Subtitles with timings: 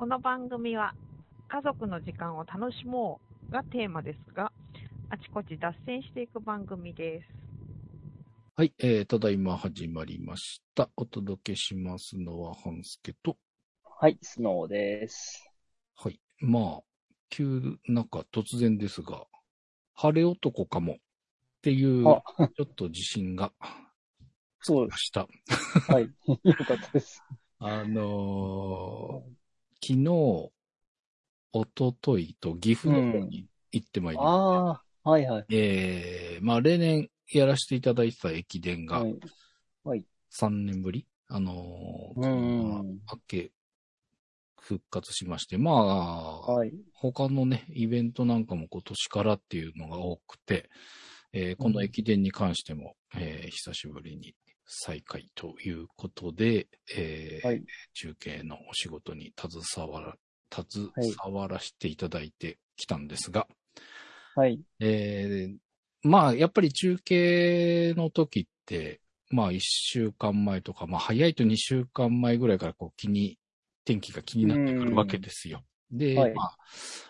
[0.00, 0.94] この番組は
[1.48, 3.20] 家族の時間を楽しも
[3.50, 4.50] うがテーマですが、
[5.10, 7.26] あちこち脱線していく番組です。
[8.56, 10.88] はい、えー、ただいま始まりました。
[10.96, 13.36] お届けしますのは、半助と、
[13.84, 15.46] はい、スノーです。
[15.96, 16.18] はい。
[16.38, 16.80] まあ、
[17.28, 19.26] 急、なんか突然ですが、
[19.92, 20.96] 晴れ男かもっ
[21.60, 23.52] ていう、ちょあっと自信が
[24.62, 25.28] そうでました。
[25.50, 25.92] す。
[25.92, 26.04] はい。
[26.42, 27.22] よかったです。
[27.58, 29.39] あのー
[29.82, 30.50] 昨日、
[31.52, 31.66] 一
[32.02, 34.32] 昨日と岐阜の方に行ってまいりました。
[34.32, 35.46] ああ、はいはい。
[35.50, 39.04] えー、まあ例年やらせていただいてた駅伝が
[39.84, 40.04] はい。
[40.30, 43.50] 3年ぶり、あのー、うんまあ明け、
[44.60, 46.72] 復活しまして、まあ、はい。
[46.94, 50.68] 他のね、イベントなんかも今年からっていうのが多くて、
[51.32, 54.34] えーこの駅伝に関しても、えー久しぶりに
[54.72, 57.64] 再開ということで、えーはい。
[57.92, 60.16] 中継のお仕事に携わら、
[60.52, 63.48] 携わらせていただいてきたんですが、
[64.36, 64.60] はい。
[64.78, 65.56] えー
[66.08, 73.38] まあ、やっぱり中継の時って、まあ、一週間前とか、まあ、早いと二週間前ぐらいからこう気に、
[73.84, 75.62] 天気が気になってくるわけですよ。
[75.90, 76.56] で、はいまあ、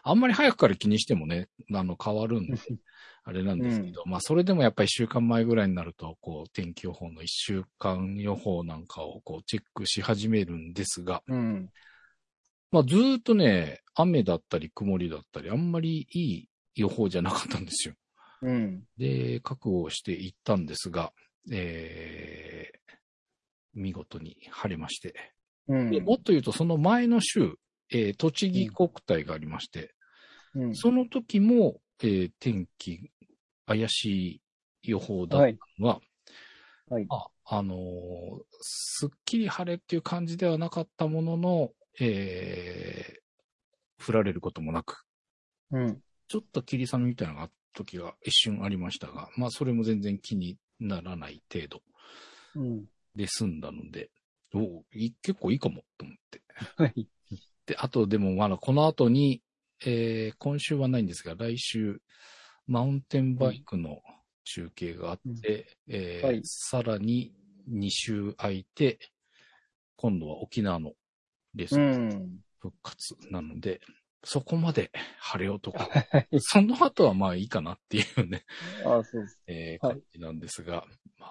[0.02, 2.56] あんまり早くから気にしてもね、あの、変わるんで、
[3.31, 11.70] あれなんですけど、まあ、それでもやっぱり一週間前ぐらいになると、こう、天気予報の一週間予報なんかをこう、チェックし始めるんですが、うん。
[12.73, 17.95] まあ、ずーっとね、雨だったり曇りだったり、あんまりいい予報じゃなかったんですよ。
[18.42, 18.83] うん。
[18.98, 21.12] で、覚悟をしていったんですが、
[21.53, 22.81] えー、
[23.75, 25.14] 見事に晴れまして。
[25.69, 25.91] うん。
[25.92, 27.55] でもっと言うと、その前の週、
[27.92, 29.95] えー栃木国体がありまして、
[30.55, 30.75] うん。
[30.75, 33.11] その時も、えー天気、
[33.71, 34.43] 怪し
[34.83, 36.01] い予報だったのは、
[36.89, 37.07] はい。
[37.08, 37.79] ああのー
[38.63, 41.70] すっきり晴れっていう感じではなかったものの、
[42.01, 45.05] えー、降られることもなく、
[45.70, 46.01] うん。
[46.29, 51.83] ちょっと霧雨みたいなのがあった時が一瞬ありましたが、まあそれも全然気にならない程度
[52.57, 52.85] うん。
[53.14, 54.11] で済んだので、
[54.53, 56.42] おうい結構いいかもと思って。
[56.77, 57.07] はい。
[57.67, 59.42] で、あとでもまだこの後に、
[59.85, 62.03] えー今週はないんですが、来週、
[62.70, 63.98] マウンテンバイクの
[64.45, 67.35] 中継があって、えーはいさらに
[67.69, 69.01] 2週空いて、
[69.97, 70.92] 今度は沖縄の
[71.57, 72.39] レース。
[72.61, 73.80] 復活なので、
[74.23, 75.77] そこまで晴れ男。
[75.79, 75.85] は
[76.30, 76.41] い。
[76.41, 78.45] その後はまあいいかなっていうね、
[78.85, 79.41] あそうです。
[79.48, 80.85] えーはい感じなんですが、
[81.19, 81.27] ま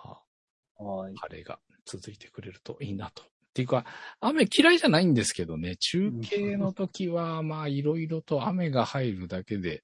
[0.78, 1.16] あ、はい。
[1.16, 3.24] 晴れが続いてくれるといいなと。
[3.24, 3.86] っていうか、
[4.20, 9.84] 雨嫌いじゃないんですけどね、中継の時は、まあ、いろいろと雨が入るだけで、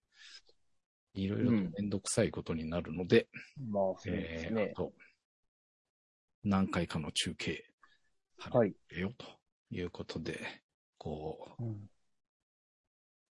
[1.15, 3.27] いろいろとめんどくさいことになるので、
[3.69, 4.75] まあ、そうですねえーあ。
[4.75, 4.93] と、
[6.43, 7.65] 何回かの中継、
[8.37, 8.75] はい。
[8.89, 9.25] よと
[9.71, 10.39] いうことで、
[10.97, 11.89] こう、うん。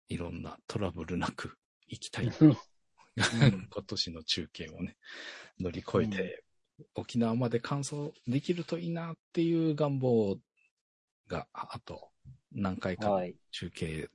[0.07, 1.57] いろんなトラブルなく
[1.87, 2.27] 行きたい。
[2.39, 2.57] うん
[3.17, 4.97] 今年の中継をね、
[5.57, 6.43] 乗り越えて、
[6.95, 10.37] 沖縄まで完走できるといいなっていう願望
[11.27, 12.11] が、あと
[12.51, 13.21] 何回か。
[13.51, 14.09] 中継、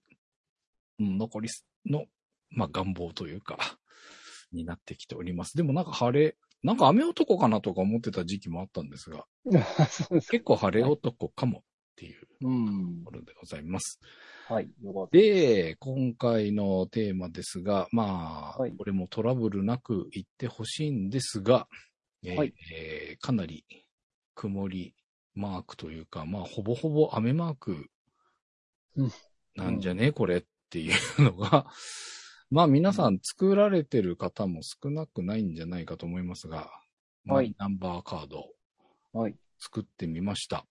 [0.99, 1.49] うん残り
[1.87, 2.05] の、
[2.51, 3.59] まあ、願望というか、
[4.53, 5.57] になってきております。
[5.57, 9.27] でもなんか晴れ、なんか雨男かなとか思ってた時期もあったんですが。
[10.31, 11.63] 結構晴れ男かもっ
[11.97, 13.11] ていううんと。
[13.11, 14.01] ころでございます。
[14.49, 14.71] はい。
[15.13, 21.69] で、今回のテーマですが、まあ、はいこれもトラブルなくいってほしいんですが、
[22.23, 23.65] えーはいえーかなり
[24.35, 24.95] 曇り
[25.35, 27.91] マークというか、まあ、ほぼほぼ雨マーク
[28.97, 29.13] うん
[29.55, 31.67] なんじゃね、これっていうのが、
[32.51, 36.71] まあ皆さん作られてる方も少なくないんじゃないかと思いますが、
[37.25, 38.47] マイナンバーカード
[39.13, 39.37] はい。
[39.59, 40.67] 作ってみました。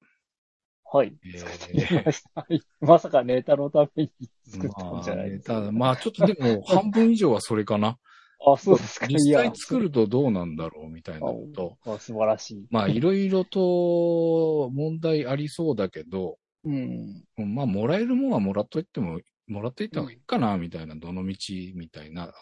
[0.92, 1.14] はい。
[1.24, 2.42] え作ーりました。
[2.42, 2.62] はい。
[2.82, 4.12] まさかネタのために
[4.48, 5.54] 作ったんじゃないですか。
[5.62, 7.98] まあ、まあ、ちょっとでも、半分以上はそれかな。
[8.46, 9.08] あ、そうですか。
[9.12, 12.68] 実際作るとどうなんだろうみたいなのと、あ素晴らしい。
[12.72, 17.24] まあ、いろいろと問題ありそうだけど、うん。
[17.38, 21.36] まあ、もらえるもんはもらっといても、もらっといた方がいいかな、みたいな、どの道
[21.76, 22.34] みたいな。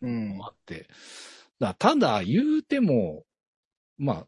[0.00, 0.30] うん。
[0.30, 0.38] の。
[0.38, 0.88] があって。
[1.58, 3.24] だただ、言うても、
[3.96, 4.26] まあ、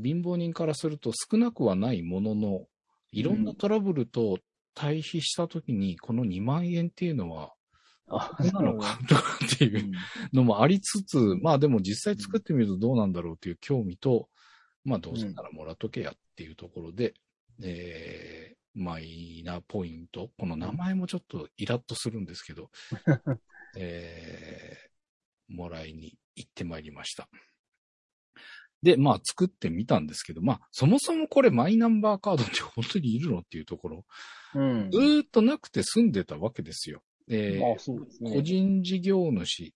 [0.00, 2.66] 貧乏人からすると少なくはないものの、
[3.12, 4.38] いろんなトラブルと
[4.74, 7.52] 対比したときに、この2万円っていうのは、
[8.08, 9.92] なのかとかっていううん。
[10.32, 14.28] のもありつつ、まあでも実際作ってみるとどうなんだろうという興味と、
[14.84, 17.14] まあどうせならもらっとけやっていうところで、
[17.62, 22.70] えー、マイナポイント、この名前もちょっとイラッとするんですけど、
[23.76, 27.28] えー、もらいに行ってまいりました。
[28.82, 34.06] で、まあ作ってみたんですけど、まあそもそもこれマイナンバーカードって本当にいるのっていうところ、
[34.54, 34.98] うんず。
[34.98, 37.02] ーっとなくて済んでたわけですよ。
[37.28, 38.32] えーね。
[38.32, 39.74] 個人事業主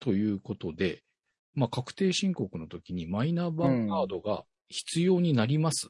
[0.00, 1.02] ということで、
[1.54, 5.88] まあ確定申告の時にマイナンバーカードが必要になります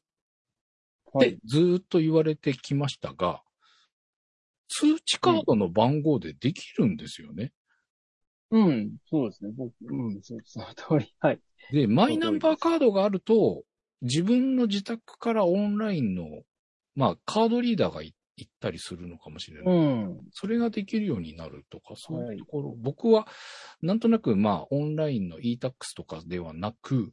[1.16, 1.38] ってはい。
[1.44, 3.42] ずーっと言われてきましたが、
[4.68, 7.52] 通知カードの番号でできるんですよね。
[8.50, 9.50] うん、そうですね。
[9.56, 11.14] 僕、うん、そうその通り。
[11.20, 11.40] はい。
[11.72, 13.62] で、マイナンバーカードがあると、
[14.02, 16.42] 自分の自宅からオンラインの、
[16.94, 19.74] まあ、カードリーダーがい行ったりするのかもしれない。
[19.74, 20.20] うん。
[20.32, 23.26] それができるようになるとか、そういうところ、僕は、
[23.82, 27.12] なんとなく、まあ、オンラインの e-tax とかではなく、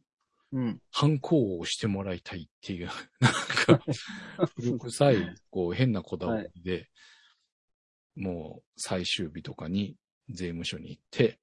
[0.51, 0.81] うん。
[0.91, 3.83] ハンコを押してもらいたいっていう、 なんか、
[4.55, 6.89] 古臭い、こう、変なこだわりで、
[8.15, 9.95] もう、最終日とかに
[10.29, 11.39] 税務署に行って、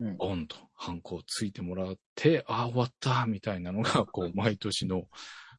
[0.00, 0.16] うん。
[0.18, 5.08] オンと、ハンコをついてもらって、ああ、終わったみたいなのが、こう、毎年の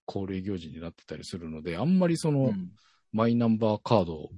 [0.06, 2.72] 恒例行事になってたりするので、あんまりその、うん
[3.12, 4.30] マイナンバーカード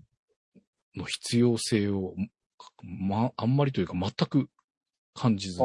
[0.95, 2.15] の必要性を、
[2.83, 4.49] ま、あんまりというか全く
[5.19, 5.59] 感じず。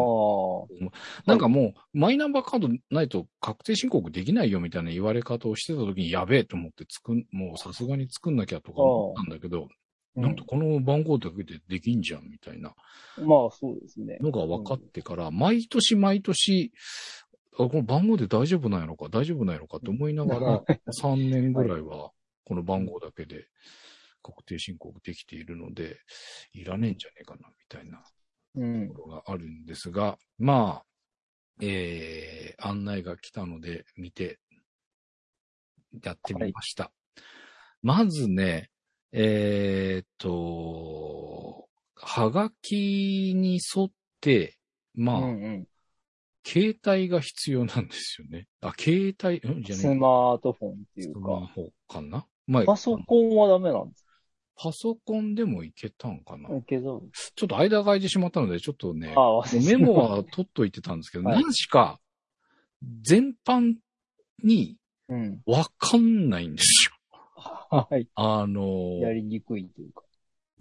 [1.27, 9.69] なんかもう、マイナンバーカードないと確定申告できないよみたいな言われ方をしてた時にやべえと思って作ん、もうさすがに作んなきゃとか思ったんだけど、
[10.17, 12.75] なんとこの番号だけでできんじゃんみたいな
[13.19, 14.19] まあ、そうですね。
[14.21, 16.73] のが分かってから、毎年毎年、
[17.55, 20.65] あこの番号で大丈夫なんやろか、大丈夫なんやろかって思いながら、
[21.01, 22.11] 3年ぐらいは
[22.45, 23.47] この番号だけで
[24.23, 25.99] 確定申告できているので、
[26.53, 28.05] いらねえんじゃねえかな、みたいなうん
[28.55, 28.95] と。
[28.95, 30.85] ころがあるんですが、まあ、
[31.61, 34.39] えー、案内が来たので見て、
[36.03, 36.91] やってみました。
[37.83, 38.71] まずね、
[39.13, 43.89] えーっと、はがきに沿っ
[44.21, 44.57] て、
[44.95, 45.69] まあ、うんうん。
[46.47, 48.47] 携帯が必要なんですよね。
[48.61, 51.21] あ、携帯、うんじゃスねマートフォンっていスうか。
[51.21, 54.04] マホかなまあ、パソコンはダメなんです
[54.57, 57.03] パソコンでもいけたんかな、かけど。
[57.35, 59.15] ちょっと間が空いてしまったので、ちょっとね、
[59.67, 62.01] メモは取っといてたんですけど、は い何しか、
[63.03, 63.75] 全般
[64.43, 64.77] に
[65.09, 65.43] うん。
[65.47, 66.91] わかんないんです
[67.37, 68.03] はい。
[68.03, 68.09] よ。
[68.15, 70.03] あの、やりにくいというか。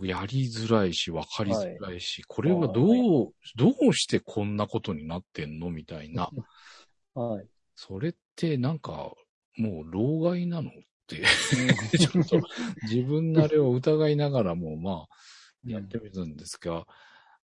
[0.01, 5.69] やりづらいし、わかりづらいし、これはどう、はどうしてこんなことになってんの？
[5.69, 6.29] みたいな。
[7.13, 7.47] はい。
[7.75, 9.13] それってなんか、
[9.55, 10.69] もう老害なの？
[10.69, 10.73] っ
[11.07, 11.23] て、
[11.97, 12.41] ちょっと
[12.83, 16.87] 自分なりを疑いながらも、まあ、やってみたんですが、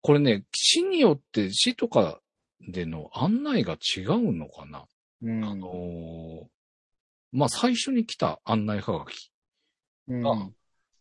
[0.01, 2.21] これね、市によって市とか
[2.61, 4.85] での案内が違うのかな、
[5.21, 5.45] うん。
[5.45, 6.47] あのー
[7.31, 9.31] まあ、最初に来た案内はがき、
[10.07, 10.27] うん。
[10.27, 10.49] あ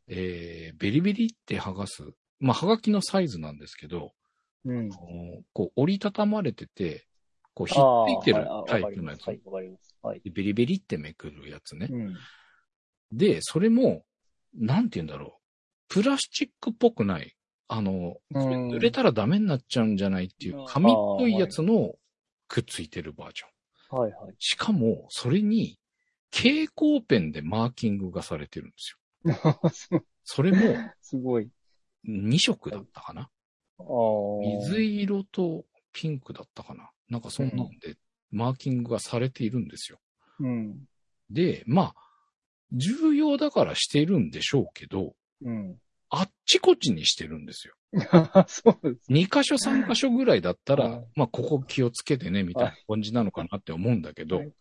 [0.09, 2.03] えー、ベリベリって剥がす、
[2.39, 4.13] まあ、はがきのサイズなんですけど、
[4.65, 4.79] うん。
[4.79, 7.07] あのーこう折りたたまれてて、
[7.55, 9.27] こうひあっついてるあタイプのやつ。
[9.27, 9.41] はい。
[10.03, 10.21] はい。
[10.25, 11.89] リベリってめくるやつね。
[11.91, 12.17] うん。
[13.13, 14.05] で、それも、
[14.55, 15.39] なんて言うんだろ
[15.91, 15.95] う。
[15.95, 17.35] プラスチックっぽくない。
[17.69, 21.95] あの、これうん濡れたらダメになっちゃうんじゃないっていううん紙っぽいやつの
[22.49, 23.99] くっついてるバージョン。
[24.01, 24.35] はいはい。
[24.39, 25.79] しかも、それに
[26.31, 29.71] 蛍光ペンでマーキングがされてるんですよ。
[29.71, 29.89] す
[30.25, 30.59] それも
[31.01, 31.51] すごい。
[32.07, 33.31] 2色だったかな。
[34.59, 36.91] 水色とピンクだったかな。
[37.09, 37.97] なんかそんなんで、
[38.31, 39.99] マーキングがされているんですよ。
[40.41, 40.87] うん。
[41.31, 42.08] で、まあ、
[42.73, 45.77] 重要だからしているんでしょうけど、うん。
[46.11, 47.75] あっちこっちにしてるんですよ。
[48.49, 49.13] そうです。
[49.13, 54.53] 2箇所3箇所ぐらいだったらはい、まあ、ここ気をつけてね、みたいな感じなのかなって思うんだけどはい、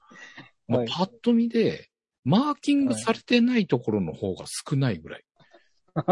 [0.68, 1.90] まあ、はいパッと見で、
[2.24, 5.24] マーキングされてないところの方が少ないぐらい。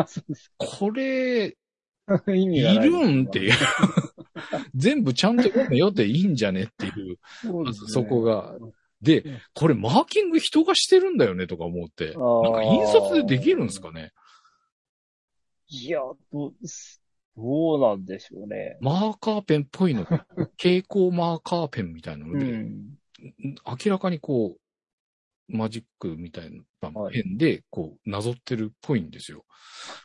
[0.07, 0.51] そうです。
[0.57, 1.57] これ、
[2.35, 2.79] いい。
[2.79, 3.53] るんっていう。
[4.75, 7.17] 全部ちゃんと読めよっていいんじゃねっていう。
[7.41, 8.57] そうねそこが。
[9.01, 12.05] でうん、これマーキング人がしてるんだよねとか思って。
[12.05, 14.13] なんか印刷でできるんですかね？
[15.67, 15.99] いや、
[16.31, 16.53] どう、
[17.35, 18.77] どうなんでしょうね。
[18.81, 20.05] マーカーペンっぽいの。
[20.57, 22.97] 蛍光マーカーペンみたいなので、うん。
[23.65, 24.59] 明らかにこう、
[25.47, 29.45] マジックみたいなはいペンで、こう、なぞってるっぽいんですよ。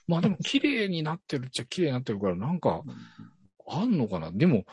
[0.06, 2.82] まあでも、綺麗になってるっちゃ綺麗になってるから、なんか、
[3.68, 4.32] あんのかな？
[4.32, 4.64] でも、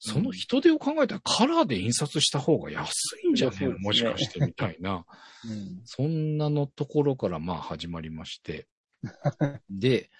[0.00, 2.92] その人手を考えたらカラーで印刷した方が安
[3.22, 5.04] いんじゃねえの、もしかしてみたいな。
[5.44, 5.82] うん。
[5.84, 8.66] そんなのところからまあ始まりまして。
[9.70, 10.10] で、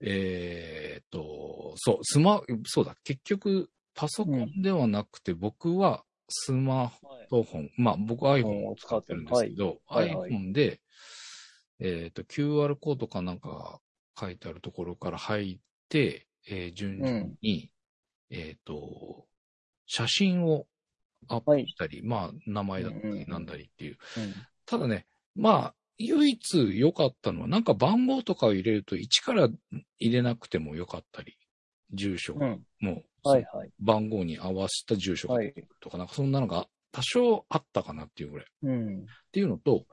[0.00, 10.08] えーっと、そう、スマ、そうだ、結局、パソコンではなくて、僕はスマはいホフォン、まあ僕 iPhone を使ってるんですけど、はい。
[10.08, 10.30] はいはい。
[10.30, 10.80] iPhone で、
[11.80, 13.80] えーっと、QR コードかなんかが
[14.18, 15.58] 書いてあるところから入っ
[15.88, 17.70] て、えー順々に、
[18.30, 19.26] えーっと、
[19.86, 20.66] 写真を
[21.28, 23.98] アップしたり、まあ、名前だったうんうんうんりなんだりっていう。
[24.16, 24.34] うん。
[24.66, 29.48] ただね、まあ、唯一良かったのは、なんか番号とかを入れると1から
[29.98, 31.36] 入れなくても良かったり、
[31.92, 32.34] 住所。
[32.34, 33.70] もう、はいはい。
[33.80, 35.28] 番号に合わせた住所。
[35.80, 38.46] とか、なんかそんなのが多少あったかなっていうぐらい。
[38.46, 39.06] っうん。
[39.32, 39.86] ていうのと、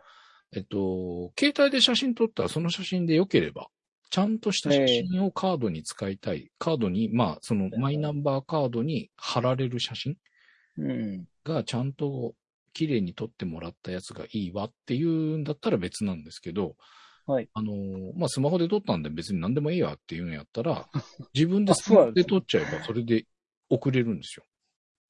[0.52, 3.68] えっと、携帯で写真撮ったらその写真で良ければ、
[4.10, 6.52] ちゃんとした写真をカードに使いたい。
[6.58, 10.16] カードに、まあ、そのはいマイナンバーカードに貼られる写真
[10.78, 11.26] うん。
[11.44, 12.34] がちゃんと
[12.74, 16.76] 綺麗に撮ってもらったやつがいいわっていうんだったら別なんですけど、
[17.26, 17.50] はい。
[17.54, 20.88] あのーまあ、スマホで撮ったんで別に何でもいいやっていうんやったら、
[21.34, 23.26] 自分であスマホで撮っちゃえばそれで
[23.70, 24.46] 送れるんですよ。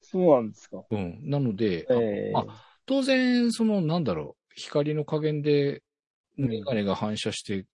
[0.00, 0.84] そうなんですか。
[0.90, 1.20] うん。
[1.24, 2.46] なので、ええあ
[2.86, 5.82] 当然、その、なんだろう、光の加減で
[6.38, 7.64] うんメガネが反射して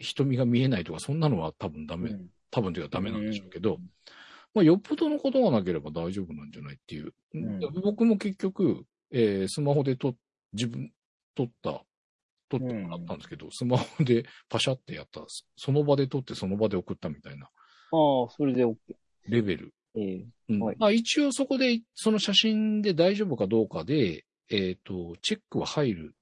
[0.00, 2.26] 瞳が見えないとか、そんなのは多分ダメ、うん。
[2.50, 3.90] 多分というかダメなんでしょうけど、うん。
[4.54, 7.12] まあ、よっぽどのことがなければ大丈夫なんじゃないっていう。
[7.34, 7.60] ん。
[7.82, 10.14] 僕も結局、えースマホで撮、
[10.52, 10.92] 自分、
[11.34, 11.84] 撮った、
[12.48, 15.24] 撮ってもらったんですけど、スマホでパシャってやった、
[15.56, 17.46] その場で撮ってその場で送ったみたいな。
[17.46, 17.50] ああ、
[18.30, 18.76] それで OK。
[19.28, 19.74] レベル。
[19.96, 20.26] ええ。
[20.48, 20.60] うん。
[20.60, 20.76] はい。
[20.78, 26.14] まあ、一応そこで、その写真で大丈夫かどうかで、えっ、と、チェックは入る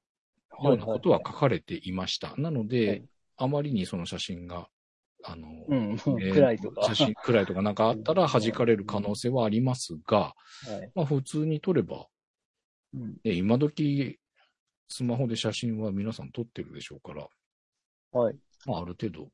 [0.63, 2.35] ようなことは書かれていました。
[2.37, 3.03] なので、はい
[3.39, 4.69] あまりにその写真が、
[5.25, 5.93] あの、うん。
[5.93, 6.83] えー暗いとか。
[6.83, 10.35] 写真、暗いとかなんかあったら弾かれる可能性はありますが、は
[10.83, 10.93] い。
[10.95, 12.07] まあ普通に撮れば、
[12.95, 13.17] うん。
[13.25, 14.19] ね、今時、
[14.89, 17.29] スマホで写真は皆さん撮ってるでしょうから、
[18.13, 18.37] はい。
[18.67, 19.29] まあある程度、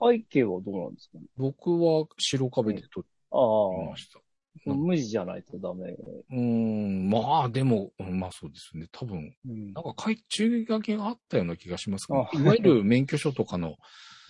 [0.00, 1.24] 背景はどうなんですかね？
[1.36, 3.08] 僕は白壁で撮って
[3.90, 4.20] ま、した。
[4.64, 5.90] 無地じゃないとダメ。
[5.90, 8.86] うーん、まあでも、うんまあそうですね。
[8.92, 9.94] 多分、うんなんか
[10.28, 13.76] 注意書きがあったような気がしますけど、あいわゆる免許証とかの、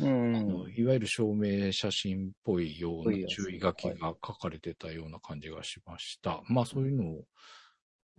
[0.01, 0.37] うん。
[0.37, 6.43] あのいわゆる証明写真っぽいような注意書きが書かれてたような感じがしました。
[6.49, 7.25] まあそういうのを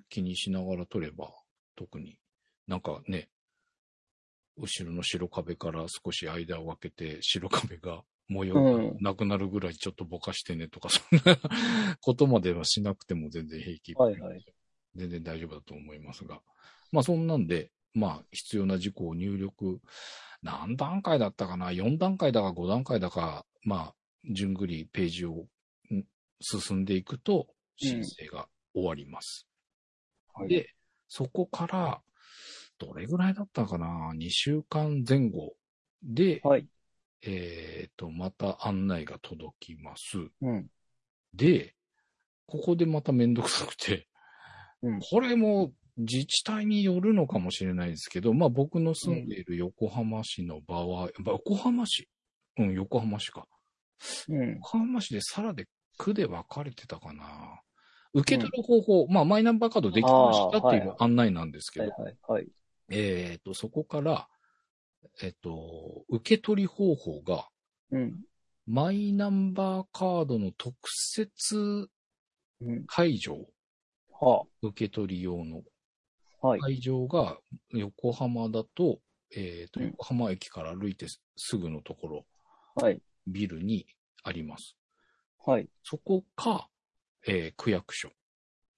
[0.10, 1.32] 気にしながら撮れば、
[1.76, 2.18] 特に
[2.68, 3.30] なんかね、
[4.58, 11.38] 後ろの白壁から少し間を空けて白壁が模様がなくなるぐらいちょっとぼかしてねとか、そんな
[12.00, 13.94] ことまではしなくても全然平気。
[13.96, 14.46] はいはい。
[14.96, 16.42] 全然大丈夫だと思いますが。
[16.92, 19.82] まあそんなんで、まあ必要な事項を入力、
[20.42, 23.96] 何段階だったかな ?4 段階だか5段階だか、まあ、
[24.32, 25.48] 順繰りページを
[25.92, 26.06] ん
[26.40, 29.48] 進んでいくと申請が終わります。
[30.34, 30.74] はいで、
[31.10, 32.02] そこから、
[32.78, 35.54] どれぐらいだったかな ?2 週間前後
[36.02, 36.66] で、はい。
[37.22, 40.18] えっ、と、また案内が届きます。
[40.42, 40.68] うん。
[41.34, 41.76] で、
[42.46, 44.08] ここでまためんどくさくて、
[44.82, 52.08] うんこれも自治体によるのかもしれないですけど、まあ僕の住んでいる横浜市の場合、まあ横浜市？
[52.58, 53.46] うん、横浜市か。
[54.30, 54.54] うん。
[54.54, 55.66] 横浜市でさらで
[55.98, 57.62] 区で分かれてたかな。
[58.14, 62.48] 受け取る方法、まあマイナンバーカードできましたっていう案内なんですけど、はいはいはい。
[62.90, 64.30] えっ、と、そこから、
[65.22, 67.48] えっ、と、受け取り方法が、
[67.92, 68.20] うん。
[68.66, 71.90] マイナンバーカードの特設
[72.62, 72.86] うん。
[72.86, 73.38] 会場、
[74.22, 75.64] は受け取り用の。
[76.62, 77.38] 会場が
[77.72, 79.00] 横浜だと、
[79.36, 82.26] えっ、と、うん横浜駅から歩いてすぐのところ、
[82.76, 83.02] はい。
[83.28, 83.86] ビルに
[84.24, 84.76] あります。
[85.46, 85.68] はい。
[85.84, 86.70] そこか、
[87.28, 88.12] えー区役所。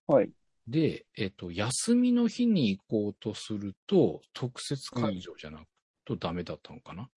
[0.07, 0.31] はい。
[0.67, 5.67] で、えっ、と、休みの日に行こうとすると、特設会場じゃなく
[6.05, 7.09] とダメだったのかな？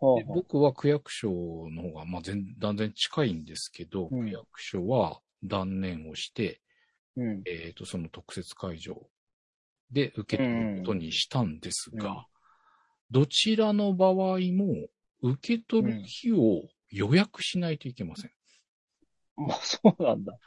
[0.00, 1.30] はで僕は区役所
[1.70, 6.60] の方が、まあ、全断然近いんですけど、うん区役所は断念をして、
[7.16, 7.42] うん。
[7.46, 9.06] えっ、と、その特設会場
[9.90, 12.24] で受け取ることにしたんですが、うんうん
[13.12, 14.88] どちらの場合も
[15.20, 18.30] 受け取る日を予約しないといけません。
[19.36, 20.38] まあ、そうなんだ。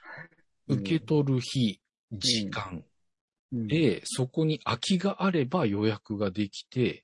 [0.67, 1.79] 受け取る日、
[2.12, 2.84] 時間
[3.51, 7.03] うん、で、そこに空きがあれば予約ができて、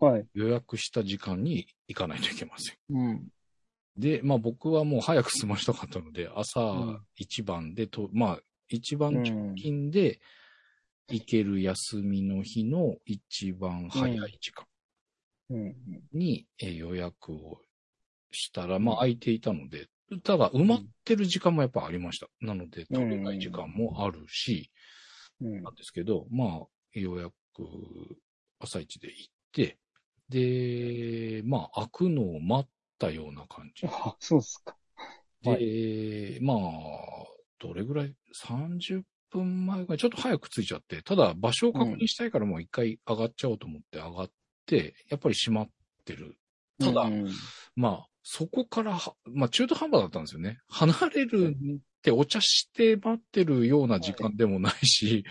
[0.00, 0.26] はい。
[0.34, 2.76] 予約した時間に行かないといけません。
[2.90, 3.28] うん。
[3.96, 8.38] で、まあ僕はもう早く済ましたかったので、朝うん一番でと、まあ
[8.68, 10.20] 一番直うん近で
[11.08, 14.64] 行ける休みの日の一番早い時間
[15.50, 15.76] うん。
[16.12, 17.60] にえー予約を
[18.32, 19.86] したら、まあ空いていたので、
[20.22, 22.26] ただ埋まってる時間もやっぱありました。
[22.40, 24.70] なので取れない時間もあるし、
[25.40, 27.32] うんなんですけど、まあ予約
[28.60, 29.78] 朝一で行って、
[30.28, 33.86] で、まあ開くのを待ったような感じ。
[33.86, 34.76] あ、そうっすか。
[35.44, 36.58] はで、まあ、
[37.60, 44.30] どれぐらい ?30 分前ぐらい、ちょっと早く着いちゃって、ただ場所を確認したいからもう一回上がっちゃおうと思って上がっ
[44.66, 45.68] て、やっぱり閉まっ
[46.04, 46.36] てる。
[46.80, 47.28] ただうん
[47.76, 50.58] まあ、そこからは、まあ中途半端だったんですよね。
[50.68, 55.24] 離れるってお茶して待ってるような時間でもないし、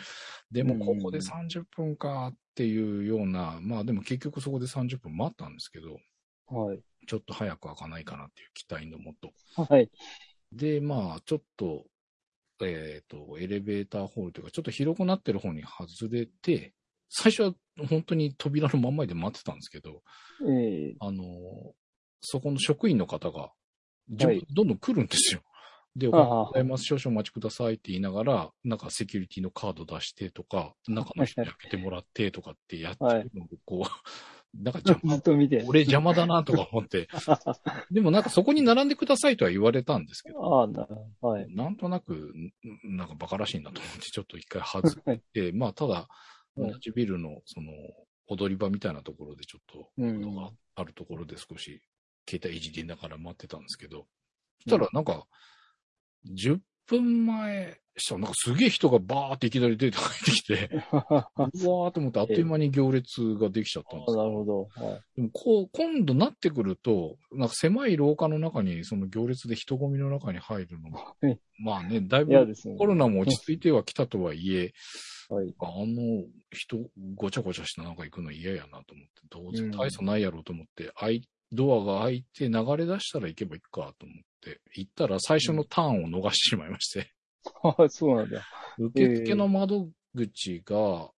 [0.51, 5.99] でもここでうん30分かっていうような、まあでも結局そこで30分待ったんですけど、
[6.47, 6.79] はい。
[7.07, 9.31] ちょっと早く開かないかなっていう期待のもと。
[9.61, 9.89] はい。
[10.51, 11.85] で、まあ、ちょっと、
[12.61, 16.73] えっ、と、エレベーターホールというか、ちょっと広くなってる方に外れて、
[17.09, 17.53] 最初は
[17.89, 20.01] 本当に扉のまんまで待ってたんですけど、
[20.47, 21.23] ええあの、
[22.21, 23.51] そこの職員の方が、は
[24.31, 25.41] いどんどん来るんですよ。
[25.95, 26.85] で、おはようございます。
[26.85, 33.89] 少々お待ちくださいって言いながら、なんかセキュリティのカード出してとか、中の人に開けてもらってとかってやってるのを、こう、
[34.63, 35.21] なんか邪魔。
[35.67, 37.07] 俺邪魔だなとか思って。
[37.91, 40.87] でもなんかそこに並んでくださいとは言われたんですけど、ああ、な、
[41.21, 41.55] はい。
[41.55, 42.51] なんとなく、ん
[42.83, 46.07] なんかバカらしいなと思って、ちょっと一回外って、まあただ、
[46.57, 47.71] 同じビルの、その、
[48.27, 49.91] 踊り場みたいなところでちょっと、
[50.75, 51.81] あるところで少し、
[52.27, 54.07] 携帯いじりながら待ってたんですけど、
[54.63, 55.27] そしたらなんか、
[56.29, 64.63] 10分前、したらなんかすげえ人がバーっていきなり出て帰ってきて、 うわーと思ってあっという間に行列ができちゃったんですあなるほど。
[64.63, 65.01] はい。
[65.15, 72.33] でもこう、今度なってくると、なんか狭い廊下の中に、その行列で人混みの中に入るのもはい、 まあね、だいぶ。
[72.77, 74.73] コロナも落ち着いてはきたとはいえ、
[75.29, 75.53] はい。
[75.59, 84.23] あの人、ごちゃごちゃしてなんか行くの嫌やなと思って、どうせうん大差ないやろうと思って、開いドアが開いて流れ出したら行けば行くかと思って、
[84.75, 87.11] 行ったら最初のターンを逃してしまいまして、
[87.63, 88.45] あそうなんだ。
[88.77, 91.09] 受付の窓口が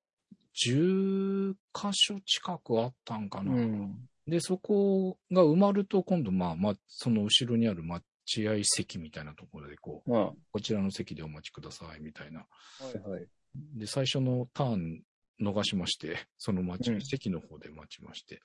[0.56, 3.54] 10箇所近くあったんかな。
[3.54, 4.10] うん。
[4.28, 8.04] で、そこが埋まると、今度、まあ、まあ、その後ろにある待
[8.48, 10.12] 合席みたいなところで、こう、
[10.52, 12.40] こちらの席でお待ちください、みたいな。
[12.42, 13.28] いはい。
[13.76, 15.04] で、最初のターン
[15.42, 18.42] 逃しまして、その待ち、うん席の方で待ちまして。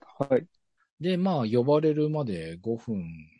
[0.00, 0.46] はい。
[1.00, 3.33] で、まあ、呼ばれるまで5分うん。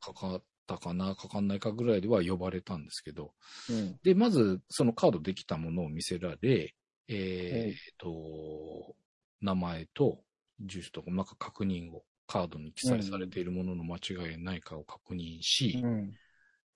[0.00, 3.32] かかったかな、かかんないかぐらいでは呼ばれたんですけど、
[3.68, 3.98] うん。
[4.02, 6.74] で、まず、そのカードできたものを見せられ、はい
[7.08, 8.94] えーっと、
[9.40, 10.20] 名前と
[10.60, 16.12] 住所とか、なんか確認を、カードに記載されているものの間違いないかを確認し、うん。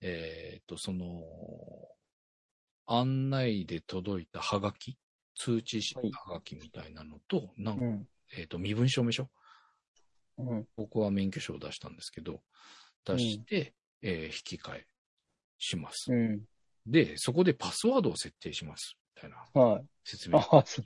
[0.01, 1.23] えーっと、その、
[2.87, 4.97] 案内で届いたハガキ、
[5.35, 8.07] 通知しはいハガキみたいなのと、なんか、うん。
[8.37, 9.29] えーっと、身分証明書
[10.38, 10.66] うん。
[10.77, 12.40] 僕は免許証を出したんですけど、
[13.05, 14.87] 出して、えー引き換え
[15.59, 16.12] します。
[16.12, 16.42] うん。
[16.87, 18.97] で、そこでパスワードを設定します。
[19.16, 19.85] みたいなはい。
[20.05, 20.83] 説明あそ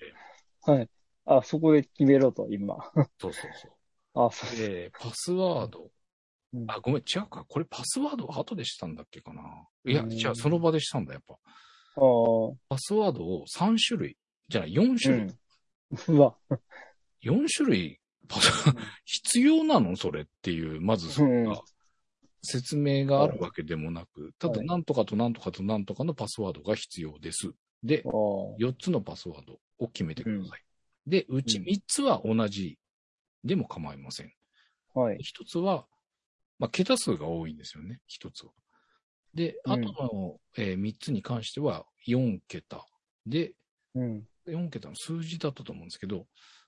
[0.71, 0.91] はい。
[1.25, 2.77] あ、そこで決めろと、今。
[3.19, 4.27] そうそうそう。
[4.27, 4.59] あ、そう。
[4.59, 5.91] で、パスワード。
[6.53, 7.45] うんあ、ごめん、違うか。
[7.49, 9.43] これパスワードは後でしたんだっけかな。
[9.85, 11.35] いや、うん違う、その場でしたんだ、やっぱ。
[11.35, 11.39] あ
[11.99, 12.55] あ。
[12.69, 14.17] パスワードを3種類、
[14.49, 15.27] じゃない、4種類。
[16.09, 16.17] うん。
[16.17, 16.37] うわ。
[17.23, 18.01] 4種類、
[19.05, 21.63] 必要なのそれっていう、まずそこが、
[22.43, 27.53] 説明があるわけでもなく、ただ、はいなんとかとなんとかとなんとかのパスワードが必要です。
[27.83, 28.13] であ、あ。
[28.59, 30.63] 4つのパスワードを決めてください。
[31.07, 32.79] で、うち3つは同じ
[33.45, 34.33] でも構いません。
[34.95, 35.19] はい。
[35.21, 35.87] 一つは、
[36.59, 38.53] まあ、桁数が多いんですよね、一つは。
[39.35, 42.85] で、うんあとの、えー三つに関しては4桁。
[43.27, 43.53] で、
[43.95, 44.29] うん。
[44.47, 46.27] 4桁の数字だったと思うんですけど、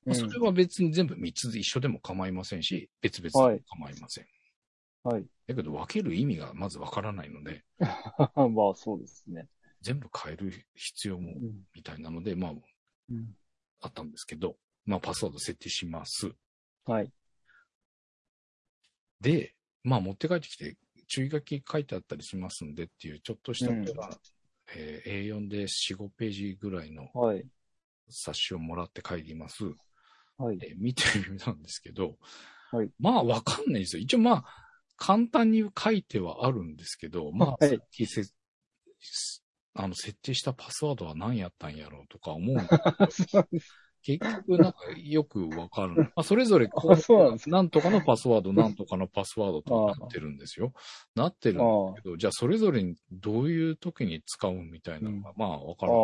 [0.08, 4.26] うんまあ、それは別に全部3つで一緒でも構いませんし、別々でも構いません。
[5.04, 5.24] はい。
[5.46, 9.48] だけど分ける意味がまず分からないので、 まあ、そうですね。
[9.80, 11.64] 全部変える必要もうん。
[11.74, 12.52] みたいなので、まあ、
[13.10, 13.34] うん。
[13.80, 16.30] あったんですけど、まあ、パスワード設定します。
[16.84, 17.12] はい。
[19.20, 23.84] で、まあ持って帰ってきて、注意書き書いてあったりしますんでっていう、ちょっとした、うん
[24.74, 25.66] えー A4 で4、
[25.96, 27.46] 5ページぐらいのはい。
[28.10, 29.64] 冊子をもらって帰ります。
[30.38, 30.58] はい。
[30.58, 32.16] で見てみたんですけど、
[32.70, 34.02] はいまあわかんないですよ。
[34.02, 34.44] 一応まあ、
[34.96, 37.80] 簡単に書いてはあるんですけど、まあ、はい
[39.74, 42.66] あの、設定したパスワードは何やったんやろうとか思うんで
[43.10, 43.72] そうです
[44.02, 45.94] 結局なんかよくわかる。
[45.96, 50.72] まあ、それぞれこあそうなんなんとかのパスワード、なんとかのパスワードとなってるんですよ。
[51.14, 56.02] なってるんですけど、じゃあそれぞれにどういう時に使うみたいなのが、まあわかあらない。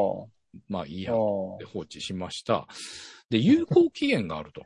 [0.54, 0.60] あ。
[0.68, 1.16] まあいいあや。
[1.58, 2.66] で放置しました。
[3.30, 4.62] で、有効期限があると。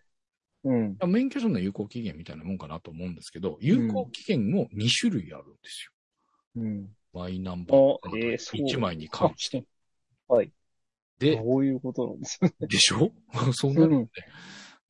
[0.64, 0.96] うん。
[1.06, 5.86] 免許証の有効期限みたいなもんかなと思うんですけど、有効期限も2種類あるんです
[6.56, 6.62] よ。
[6.62, 6.88] うん。
[7.12, 9.64] マイナンバーあえーそう1枚に書いて。
[10.26, 10.52] はい。
[11.18, 13.12] で、どういうことなんですかでしょ？
[13.52, 14.08] そうなるうん。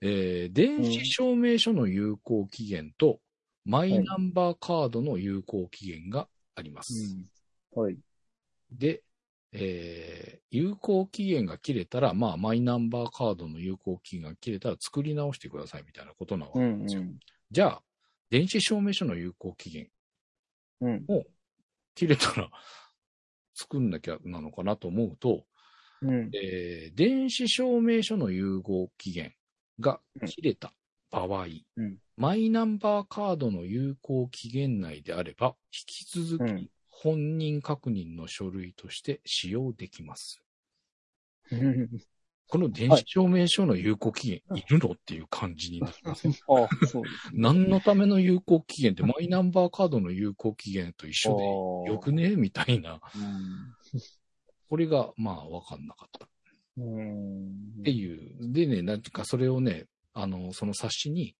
[0.00, 3.20] えー電子証明書の有効期限と、
[3.64, 7.16] マイナンバーカードの有効期限があります。
[7.76, 7.82] うん。
[7.82, 7.98] はい。
[8.70, 9.02] で、
[9.52, 16.82] えー有効期限が切れたら、まあ、マイナンバーカードの有効期限が切れたら作り直してくださいみたいなことなわけうん。
[16.82, 17.02] ですよ。
[17.02, 17.18] うん。
[17.50, 17.82] じゃあ、
[18.30, 19.90] 電子証明書の有効期限
[20.80, 21.08] うん。
[21.08, 21.24] を
[21.94, 22.50] 切れたら
[23.54, 25.44] 作んなきゃなのかなと思うと、
[26.02, 26.34] うん。
[26.34, 29.34] えー電子証明書の融合期限
[29.80, 30.72] が切れた
[31.10, 40.42] 場合、うんマイナンバーカードの有効期限内であれば、引き続うんき本人確認の書類として使用できます。
[42.48, 44.92] この電子証明書の有効期限いるの？
[44.92, 46.28] っていう感じになります。
[46.28, 46.32] あ、
[46.86, 47.34] そうですね。
[47.34, 51.36] 何のための有効期限ってマイナンバーカードの有効期限と一緒
[51.86, 52.36] でよくね？
[52.36, 53.00] みたいな。
[53.14, 53.74] うん
[54.70, 56.28] これがまあわかんなかった。
[56.76, 57.48] うん。
[57.80, 58.52] っていう。
[58.52, 61.36] でね、なんかそれをね、あの、その冊子に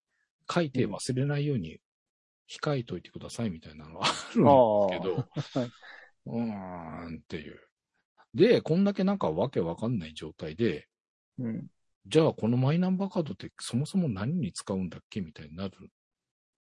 [0.50, 1.78] 書いて忘れないように
[2.48, 5.68] 控えといてくださいみたいなのが あるんですけど、
[6.26, 7.60] うーんっていう。
[8.34, 10.88] で、こんだけなんかわけわかんない状態で、
[11.38, 11.66] うん。
[12.06, 15.74] じゃあこのマイナンバーカードってそもそも何に使うんだっけみたいになる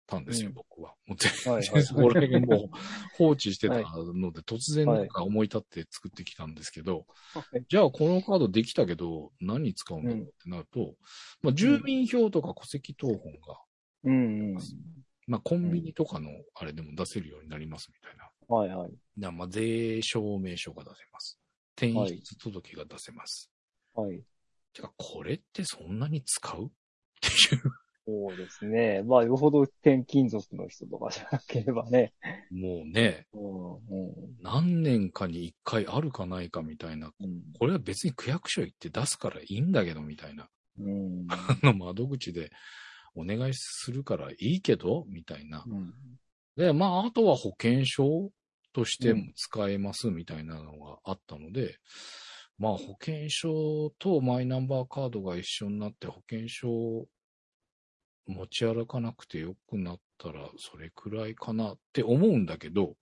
[0.07, 0.93] たんですよ、うん僕は。
[1.07, 2.69] もう全はい然そこら辺もう
[3.17, 10.95] 放置してたはいので、突然なんか思い立って作ってきたんですけど、はいじゃあこのカードできたけど何に使うんだろうってなると、
[11.41, 13.59] まあ住民票とか戸籍謄本が、
[14.03, 14.57] うん。
[15.27, 18.29] まあコンビニとかのあれでも出せるようになりますみたいな。
[18.47, 18.91] はいはい。
[19.17, 21.39] なまあ税証明書が出せます。
[21.75, 23.51] 転出届が出せます。
[23.93, 24.21] はい。
[24.73, 26.65] てか、これってそんなに使う？
[26.65, 26.69] っ
[27.21, 27.61] ていう。
[28.07, 29.01] そうですね。
[29.03, 32.13] まあ、よほど転勤族の人とかじゃなければね。
[32.51, 33.73] もうね、うん。
[33.73, 33.79] うん。
[34.41, 37.11] 何年かに一回あるかないかみたいな。
[37.19, 37.41] うん。
[37.57, 40.47] これは別に区役所行って出すからいいんだけどみたいな。
[40.79, 41.25] うん。
[41.29, 42.51] あの窓口で
[43.15, 45.63] お願いするからいいけどみたいな。
[45.65, 45.93] うん。
[46.57, 48.31] で、まあ、あとは保険証
[48.73, 51.77] としても使えますみたいなのがあったので、
[52.57, 57.05] まあ、保険証とマイナンバーカードが一緒になって保険証を
[58.27, 62.95] 持ち歩かなくてよくなったらそれくらいかなって思うんだけど、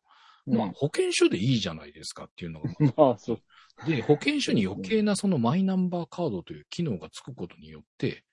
[0.46, 3.42] まあ、保険証でいいじゃないですかっていうのが、 まあ、そう。
[3.88, 8.24] で、保険証に余計なそのマイナンバーカードという機能がつくことによって、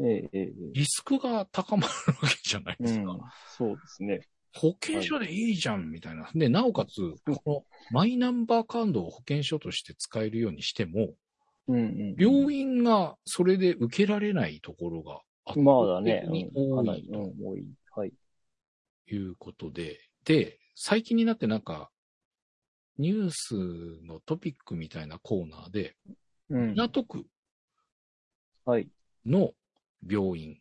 [0.00, 0.52] ええ、ええ。
[0.72, 1.88] リスクが高まる
[2.22, 3.12] わけじゃないですか。
[3.12, 3.20] うん。
[3.56, 4.20] そうですね。
[4.54, 6.30] 保険証でいいじゃん、みたいな。
[6.34, 11.14] で、なおかつ、このマイナンバーカードを保険証として使えるようにしても、
[11.68, 12.16] うんうん。
[12.18, 16.22] 病院がそれで受けられないところが圧まだね。
[16.22, 17.66] 的にうん、多かないり、とうん、多い。
[17.94, 18.12] はい。
[19.10, 21.90] いうことで、で、最近になってなんか、
[22.98, 23.54] ニュース
[24.04, 25.96] のトピックみたいなコーナーで、
[26.50, 26.72] うん。
[26.72, 27.26] 港区
[28.64, 28.88] はい。
[29.24, 29.52] の
[30.06, 30.60] 病院、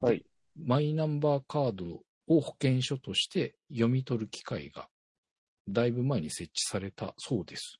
[0.00, 0.24] はい。
[0.56, 4.88] マイナンバーカードを保険証として読み取る機会が、
[5.68, 7.78] だいぶ前に設置されたそうです。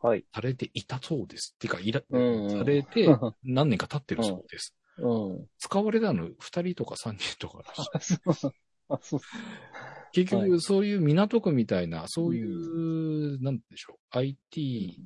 [0.00, 0.24] はい。
[0.34, 1.54] されていたそうです。
[1.54, 3.08] っていうか、いら、うんうんされて
[3.42, 4.74] 何年か経ってるそうです。
[4.98, 5.48] うん。
[5.58, 7.64] 使われたの2人とか3人とか。
[10.12, 15.00] 結は局、そういう港区みたいな、そういう、なんでしょう、IT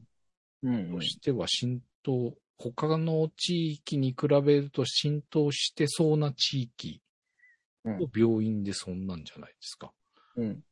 [0.62, 7.00] うんとしては浸透、他の地域に比べると浸透してそうな地域
[7.84, 9.92] うんの病院でそんなんじゃないですか。
[10.36, 10.62] うん。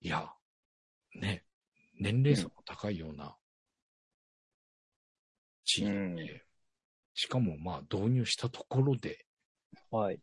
[0.00, 0.32] いや、
[1.14, 1.44] ね、
[1.98, 3.36] 年齢差も高いような
[5.64, 6.40] 地域で、うん
[7.18, 9.24] しかもまあ導入したところで
[9.90, 10.20] はい。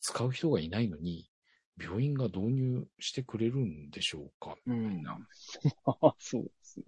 [0.00, 1.30] 使う人がいないのに、
[1.80, 5.16] 病院が導入してくれるんでしょうかうんなっ
[5.84, 6.86] あ、 そうですね。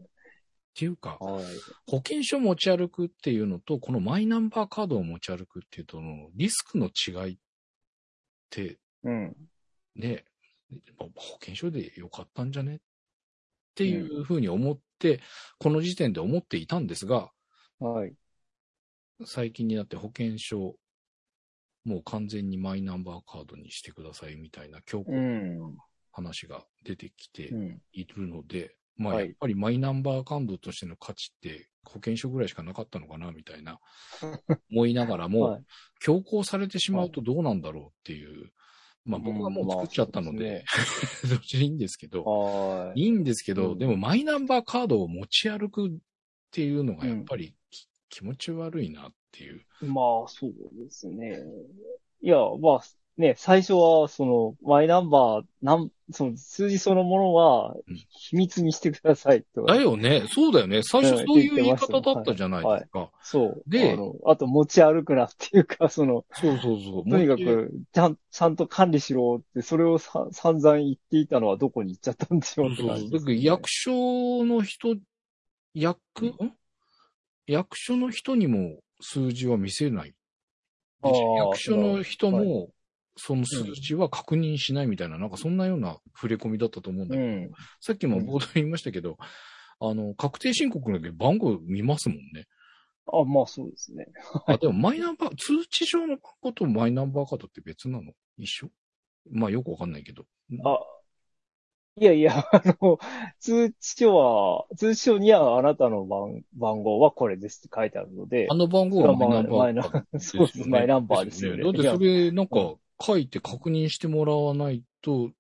[0.75, 1.45] ていうか、はい。
[1.87, 7.39] 保険証持ち歩くっていうのと、このマイナンバーカードを持ち歩くっていうとのリスクの違いっ
[8.51, 9.37] てうん。
[9.97, 10.25] ね、
[10.99, 12.79] 保険証でよかったんじゃねっ
[13.75, 15.21] ていうふうに思って、
[15.59, 17.31] この時点で思っていたんですが、
[17.79, 18.15] はい。
[19.25, 20.77] 最近になって保険証、
[21.85, 25.21] もう完全にマイナンバーカードにしてくださいみたいな強硬う。
[25.21, 25.77] なん
[26.13, 27.83] 話が出てきてうん。
[27.93, 33.81] いるので、まあはいやっぱりマイナンバーカードとしての価値って保険証ぐらいしかなかったのかなみたいな
[34.71, 35.65] 思いながらも、はい。
[36.01, 38.53] 強行されてしまうとどうなんだろうっていう、
[39.05, 40.65] まあ僕はもう作っちゃったので、
[41.29, 43.01] どっちでいいんですけど、はい。
[43.01, 45.93] いいんですけど、うんでもマイナンバーカードを持ち歩くっ
[46.51, 49.65] ていうのがやっぱりき、気持ち悪いなっていう。
[49.81, 51.39] まあ、そうですね。
[52.21, 52.83] いや、まあ、
[53.17, 59.65] ね、最初は、その、マイナンバー、なん、その、数字そのものはうん、秘密にしてくださいと。
[59.65, 60.25] だよね。
[60.29, 60.83] そうだよね。
[60.83, 63.11] 最初そういう言い方だったじゃないですか。
[63.23, 63.63] そう。
[63.67, 67.11] であの、あと持ち歩くなっていうか、その、そうそうそう。
[67.11, 72.97] とにかく、ちゃん、ちゃんと管理しろって、それをさ散々言っていたのはどこに行っちゃったんでしょそううそうそう。
[72.97, 74.97] って感じね、だから役所の人、
[75.75, 76.53] 役、ん
[77.47, 80.15] 役所の人にも数字は見せない。
[81.05, 82.71] 役所の人も
[83.17, 87.51] その数字は確認しないみたいな、なんかそんなような触れ込みだったと思うんだけど、うん。
[87.81, 89.19] さっきも冒頭に言いましたけど、
[89.81, 92.47] あの、確定申告の時番号見ますもんね。
[93.13, 94.07] あ、まあそうですね。
[94.47, 98.13] あ、でもマイナンバー、通知上の番号とマイナンバーカードって別なの？
[98.39, 98.69] 一緒？
[99.31, 100.25] まあよくわかんないけど。
[100.65, 100.79] あ、
[102.01, 102.99] いやいや、あの、
[103.39, 111.63] 通知書は、通知書にはあなたの番、番号はこれですって書いてあるのであ、の番号はマイナンバーマイナンそうです、マイナンバーですよね。
[111.63, 115.33] だってそれ、なんか、書いて確認してもらわないと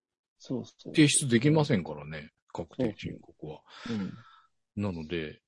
[0.45, 0.95] そうそう。
[0.95, 2.33] 提出できませんからね。
[2.53, 3.61] 確定申告は。
[3.89, 4.83] うん。
[4.83, 5.41] なので、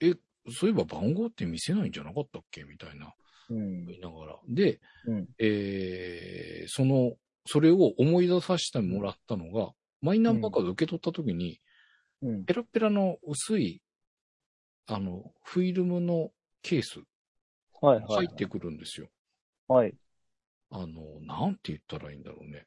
[0.00, 0.14] え、
[0.50, 3.14] そういえば番号って見せないんじゃなかったっけみたいな、
[3.48, 3.86] うん。
[3.86, 4.36] 言いながら。
[4.46, 5.28] で、うん。
[5.38, 7.14] えー、その、
[7.46, 11.58] それを思い出させてもらったのが、マイナンバーカード受け取った時に、
[12.20, 12.44] うん。
[12.44, 13.80] ペラペラの薄い、
[14.86, 16.30] あの、フィルムの
[16.60, 17.00] ケース
[17.80, 18.26] はいはい。
[18.26, 19.08] 入ってくるんですよ。
[19.66, 19.94] はい。
[20.72, 22.66] あの、なんて言ったらいいんだろうね。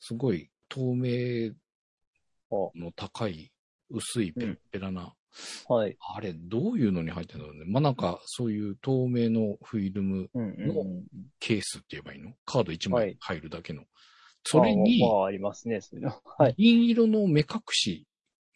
[0.00, 1.52] すごい透明
[2.74, 3.52] の高い、
[3.90, 5.14] 薄いペラペラな、
[5.68, 5.96] はい。
[6.14, 7.64] あれ、どういうのに入ってるんだろうね。
[7.66, 11.04] まあ、なんか、そういう透明のフィルムうんうん。
[11.38, 12.34] ケースって言えばいいの？
[12.44, 13.84] カード1枚はい入るだけの。
[14.44, 16.20] それにま、あ、まあありますね、そういうの。
[16.38, 16.54] はい。
[16.56, 18.06] 銀色の目隠し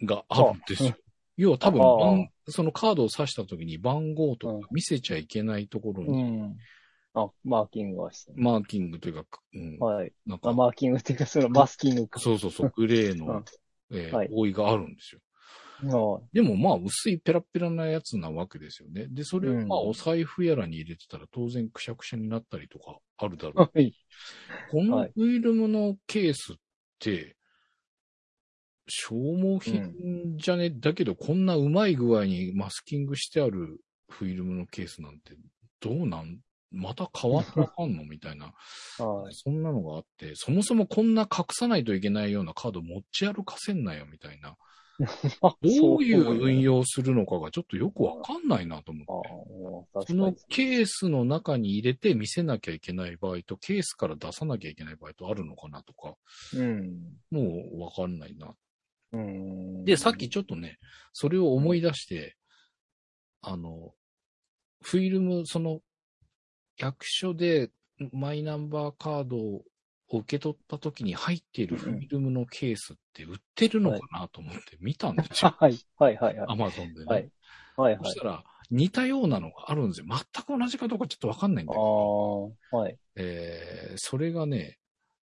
[0.02, 0.94] があるんですよ。
[1.36, 6.56] 要は多分そのカードを指した時に番号とか見せちゃいけないところうに、ん。
[7.14, 8.40] あ、マーキングはしてる。
[8.40, 10.12] マーキングというか、うん、はい。
[10.27, 12.20] なんかあ、マーキングっていうか、そのマスキングか。
[12.20, 13.44] そうそうそう、グレーのうん、
[13.92, 15.20] えーはい覆いがあるんですよ。
[15.83, 19.07] はでもまあ薄いペラペラなやつなわけですよね。
[19.09, 23.81] で、それをまあうんお財布やらに入れてたら当然くしゃくしゃになったりとかあるだろう。
[23.81, 23.94] い。
[24.70, 26.57] このはいフィルムのケースっ
[26.99, 27.37] て、
[28.90, 35.37] 消耗品じゃね、だけどこんなうまい具合にマスキングしてあるフィルムのケースなんて
[35.81, 36.38] どうなん
[36.72, 38.54] また変わったかんのみたいな。
[38.98, 39.35] はい。
[39.35, 44.56] そんなのがあって、そもそもこんな隠さないといけないようなカード持ち歩かせんなよみたいな。
[45.40, 49.04] あどういうそ運用するのかがちょっとよくわかんないなと思
[49.94, 50.12] あって。
[50.12, 50.37] そのに。
[50.50, 56.16] ケースの中に入れて見せなきゃいけない場合と、ケースから出さなきゃいけない場合とあるのかなとか、
[56.54, 57.18] うん。
[57.30, 58.54] もうわかんないな。
[59.12, 59.85] うん。
[59.85, 60.78] で、さっきちょっとね、
[61.12, 62.37] それを思い出して、
[63.40, 63.94] あの、
[64.83, 65.80] フィルム、その、
[66.81, 67.71] 役所で
[68.12, 69.62] マイナンバーカードを
[70.12, 75.55] 受け取った時に入っているフィルムのケースって売ってるのかなと思って見たんですよ。
[75.61, 75.79] はい。
[75.97, 76.16] はい。
[76.16, 76.37] はい。
[76.37, 76.49] はい。
[76.49, 77.07] アマゾンでね。
[77.07, 77.31] はい。
[77.77, 77.95] はい。
[77.95, 78.19] はいそし。
[78.19, 80.07] たら、似たようなのがあるんですよ。
[80.09, 82.53] 全く同じかどうかちょっとわかんないんだあけど。
[82.73, 82.99] あ、はい。
[83.16, 84.79] えー、それがね、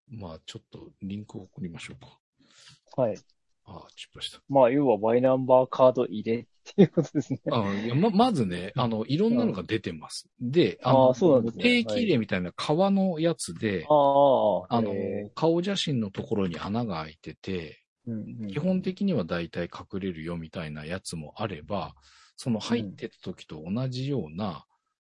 [0.09, 3.03] まあちょっとリンクを送りましょうか。
[3.03, 3.19] はい。
[3.65, 4.41] ああ、チップした。
[4.49, 6.45] まあ、要はマイナンバーカード入れっ
[6.75, 7.41] ていうことですね。
[7.51, 10.29] あいやま、まずね、あの、いろんなのが出てます。
[10.41, 14.93] で、あのあそうなんですね定期入れみたいな革のやつで、ああ、あの
[15.35, 21.95] 顔写真のところに穴が開いてて、うんうん基本的には大体隠れるよみたいなやつもあれば、
[22.37, 24.65] その入ってた時と同じような、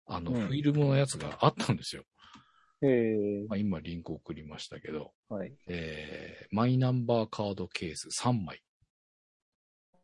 [0.05, 2.03] あの、うんフィルムのやつがあったんですよ。
[2.81, 5.53] へえ、まあ、今リンク送りましたけど、はい。
[5.67, 6.10] えー、
[6.51, 8.61] マイナンバーカードケース3枚。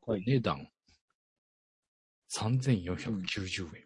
[0.05, 0.69] はい値段、
[2.33, 3.83] 3490円。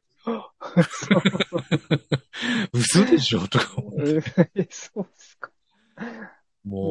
[2.71, 3.47] 嘘でしょ？
[3.47, 4.51] とか思って。
[4.53, 5.49] えそうですか。
[5.97, 6.03] こ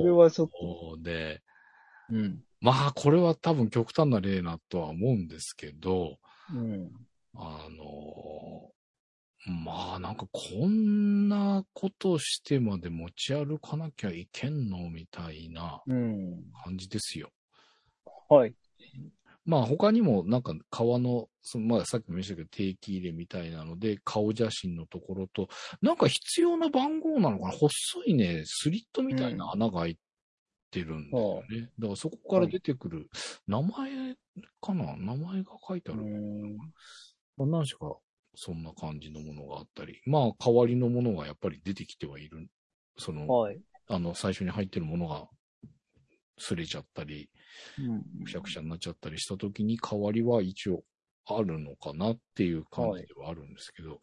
[0.04, 0.96] れもはちょっと。
[0.98, 1.40] う、で、
[2.10, 2.42] うん。
[2.60, 6.18] まあ、これは多分極端な例なとは思うんですけど、
[6.52, 6.90] うん。
[7.36, 8.72] あの、
[9.46, 16.42] まあ、なんかこんなことしてまで持ち歩かなきゃいけんのみたいなうん。
[16.62, 17.30] 感じですよ。
[18.28, 18.54] はい。
[19.46, 25.48] まあ他にもなんか革の、そのまあさっきも言いましたけど定期入れみたいなので顔写真のところと、
[25.80, 27.52] なんか必要な番号なのかな？
[27.52, 27.70] 細
[28.06, 29.98] いね、スリットみたいな穴が開い
[30.70, 31.70] てるんですよね。
[31.78, 33.08] だからそこから出てくる
[33.48, 34.14] 名前
[34.60, 34.94] かな？
[34.98, 36.04] 名前が書いてあうる。
[37.38, 37.96] 何しか
[38.42, 42.48] そんな感じのものがあったり、まあ代わりのものがやっぱり出てきてはいる。
[42.96, 43.60] その、はい。
[43.86, 45.28] あの最初に入ってるものが
[46.40, 47.28] 擦れちゃったり、
[47.78, 50.80] うんくしゃくしゃになっちゃったりした時に代わりは一応
[51.26, 54.00] あるのかなっていう感じではあるんですけど、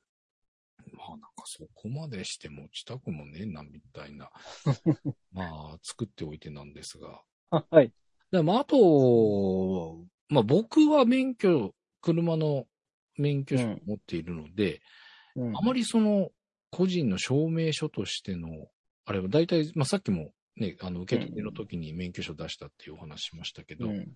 [0.94, 4.30] まあなんかそこまでして持ちたくもねえなみたいな、
[5.34, 7.24] まあ作っておいてなんですが。
[7.50, 7.92] はい。
[8.30, 12.68] でまああと、まあ僕は免許、車の
[13.18, 14.82] 免許証を持っているので、
[15.36, 15.58] うん。
[15.58, 16.30] あまりその
[16.72, 18.68] 個人の証明書としての、
[19.06, 24.08] あれは大体、まあさっきもね、あの受け取りの時に免許証出したっていうお話しましたけど、うん。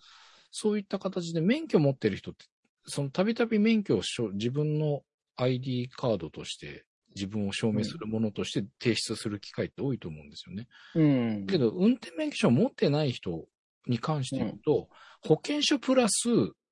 [0.51, 2.45] そういった形で免許持ってる人って、
[2.85, 5.03] そのたびたび免許をしょ自分の
[5.37, 6.85] ID カードとして
[7.15, 10.67] 自分を証明するものとして提出する機会って多いと思うんですよね。
[10.95, 11.45] うん。
[11.45, 13.45] けど、運転免許証を持ってない人
[13.87, 14.89] に関して言うと、
[15.21, 16.29] 保険証プラス、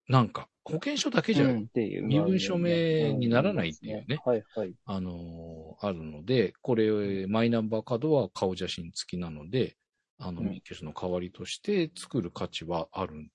[0.10, 1.48] なんか、保険証だけじゃ。
[1.48, 4.74] 身分証明にならないっていうねはいはい。
[4.86, 9.78] あのーあるので、これ、マイナンバーカードは顔写真付きなので、
[10.18, 13.30] あの、うん免許証の代わりとして作る価値はあるっ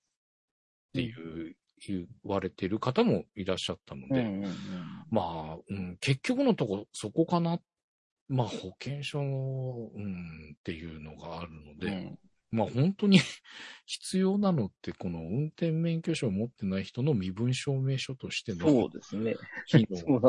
[0.93, 1.11] てい
[1.49, 1.55] う、
[1.87, 4.53] 言われてる方もいらっしゃったので、うんうんうん。
[5.09, 7.59] まあ、うん、結局のとこ、そこかな。
[8.27, 12.19] まあ、保険証の、うん、っていうのがあるので、うん
[12.55, 13.19] まあ本当に
[13.85, 19.35] 必要なのって、この運転免許証を持ってない人の身分証明書としてそうのですね。
[19.67, 20.21] 機能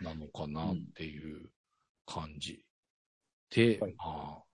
[0.00, 1.50] なのかなっていう
[2.06, 2.64] 感じ
[3.50, 3.94] で、はい。
[3.96, 4.44] まあ、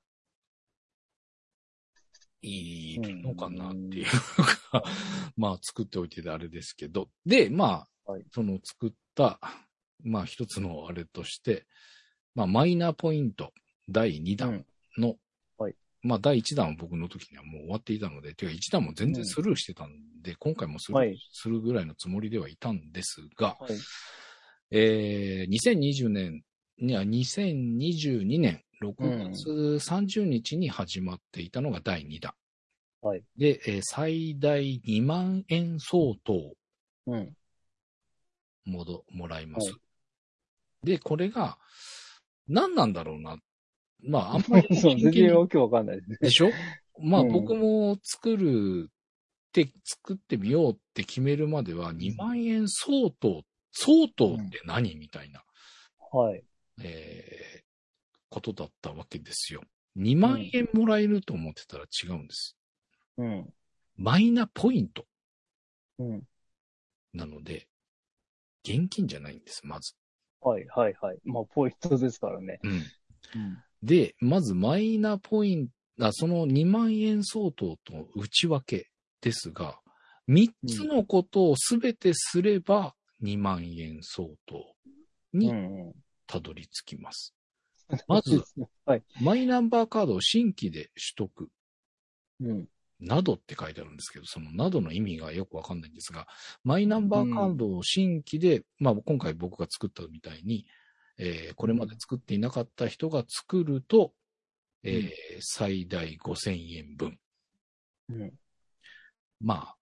[2.40, 4.06] いいのかなっていう
[4.38, 4.44] うん。
[4.70, 4.82] か、
[5.36, 8.24] まあ作っておいてあれですけど、で、まあ、はい。
[8.32, 9.38] その作った、
[10.02, 11.66] まあ一つのあれとして、
[12.34, 13.52] まあマイナポイント
[13.90, 14.64] 第2弾
[14.96, 15.18] の、はい
[16.02, 19.90] まあ第1弾は僕の時にはもう終わっていたので、ていうか1弾も全然スルーしてたん
[20.22, 23.72] で、今回もスルーはいするぐらいのつもりではいたんですが、はい。
[24.70, 26.42] えー、2020年、
[26.78, 28.94] いや、2022年6
[29.32, 32.32] 月30日に始まっていたのが第2弾。
[33.00, 33.22] はい。
[33.36, 36.54] で、えー最大2万円相当
[37.06, 37.34] うん。
[38.64, 39.72] もど、もらいます。
[39.72, 39.78] は
[40.84, 41.58] で、これが、
[42.46, 43.38] 何なんだろうな。
[44.00, 46.18] まあ、あんまり そう、全然わけわかんないですね。
[46.20, 46.50] でしょ？
[47.00, 48.92] まあ、うん僕も作るっ
[49.52, 55.44] て、作ってみようって決めるまでは2万円相当、相当って何みたいな。
[56.12, 56.44] はい。
[56.82, 57.68] えー
[58.30, 59.62] ことだったわけですよ。
[59.96, 62.58] 2万円もらえると思ってたら違うんです。
[63.16, 63.54] うん。
[63.96, 65.06] マイナポイント
[65.98, 66.22] うん。
[67.14, 67.66] なので、
[68.64, 69.94] 現金じゃないんです、まず。
[70.42, 71.18] はいはいはい。
[71.24, 72.60] まあ、ポイントですからね。
[72.62, 72.72] うん。
[72.72, 72.82] うん。
[73.82, 78.88] で、まずマイナポイント、あその2万円相当と内訳
[79.20, 79.80] ですが、
[80.28, 84.74] 3つのことをすべてすれば2万円相当
[85.32, 85.92] にうんうん。
[86.26, 87.34] たどり着きます。
[88.06, 88.44] まず、
[88.84, 89.02] はい。
[89.20, 91.50] マイナンバーカードを新規で取得。
[92.40, 92.68] うん。
[93.00, 96.26] などって書いてあるんですけど、そのなどの意味がよくわかんないんですが、
[96.64, 100.66] マイナンバーカードを新規で、まあ今回僕が作ったみたいに、
[101.18, 104.12] えーこれまで作っていなかった人が作ると、
[104.84, 107.18] えー最大5000円分。
[108.10, 108.32] うん。
[109.40, 109.76] まあ、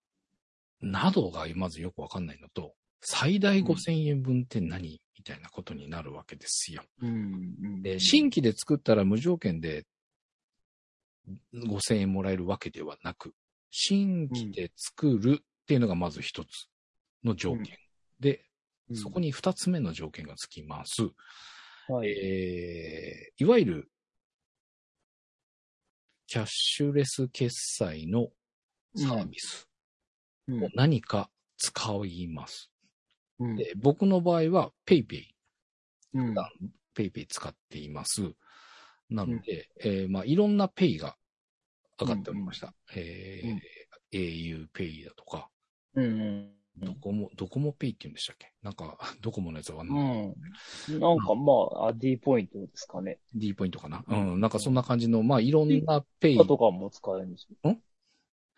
[0.81, 6.83] などがまずよくわかんないのと、最大5000円分って何みたいなことになるわけですよ。
[7.01, 7.09] うん。
[7.09, 9.85] うんで、新規で作ったら無条件で
[11.53, 13.33] 5000円もらえるわけではなく、
[13.71, 16.67] 新規で作るっていうのがまず一つ
[17.23, 17.77] の条件。
[18.19, 18.46] で、
[18.93, 21.03] そこに、に二つ目の条件がつきます。
[21.89, 22.09] はい。
[22.09, 23.91] えー、いわゆる、
[26.27, 28.27] キャッシュレス決済の
[28.95, 29.69] サービス
[30.47, 32.69] うんを何か使います。
[33.39, 35.23] うんで僕の場合は PayPay。
[36.13, 36.49] うん普段
[36.95, 38.33] PayPay 使っています。
[39.09, 41.15] なので、えーまあ、いろんな Pay が
[41.99, 42.73] 上がっておりました。
[42.95, 43.61] えーうん
[44.13, 45.49] au Pay だとか、
[45.95, 48.53] うんうんドコモ、ドコモ Pay って言うんでしたっけ？
[48.61, 49.89] なんか、 ドコモのやつは、うん。
[49.89, 53.19] なんかまあ、あ D ポイントですかね。
[53.33, 54.03] D ポイントかな？
[54.07, 57.71] うん、なんかそんな感じの、まあ、いろんなスイカとかも使えるんですよ。
[57.71, 57.81] ん？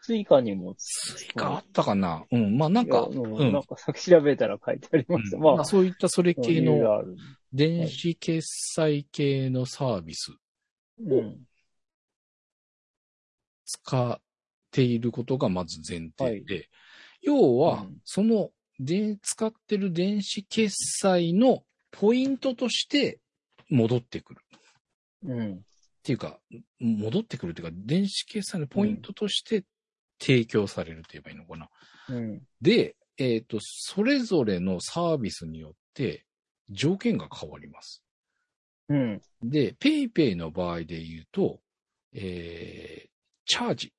[0.01, 2.25] スイカにもスイカあったかな？
[2.32, 3.51] うん、まあなんか、うん。
[3.51, 5.38] なんかさっき調べたら書いてありました。
[5.38, 5.43] うん。
[5.43, 7.03] まあ、まあそういったそれ系の。
[7.51, 10.32] 電子決済系のサービス
[10.99, 11.45] うん。
[13.65, 14.19] 使っ
[14.71, 16.62] ていることがまず前提で、は
[17.21, 23.19] 要はうん、その、で、使ってる電子決済のポイントとして
[23.69, 24.41] 戻ってくる。
[25.25, 25.53] うん。
[25.55, 25.58] っ
[26.01, 26.39] ていうか、
[26.79, 29.65] 戻ってくるっていうか、電子決済のポイントとして
[30.19, 31.69] 提供されるって言えばいいのかな。
[32.10, 32.41] うん。
[32.62, 36.25] で、えっ、と、それぞれのサービスによって
[36.69, 38.02] 条件が変わります。
[38.87, 39.21] うん。
[39.44, 41.60] で、PayPay の場合で言うと、
[42.13, 43.10] えー、
[43.46, 43.94] チャージ。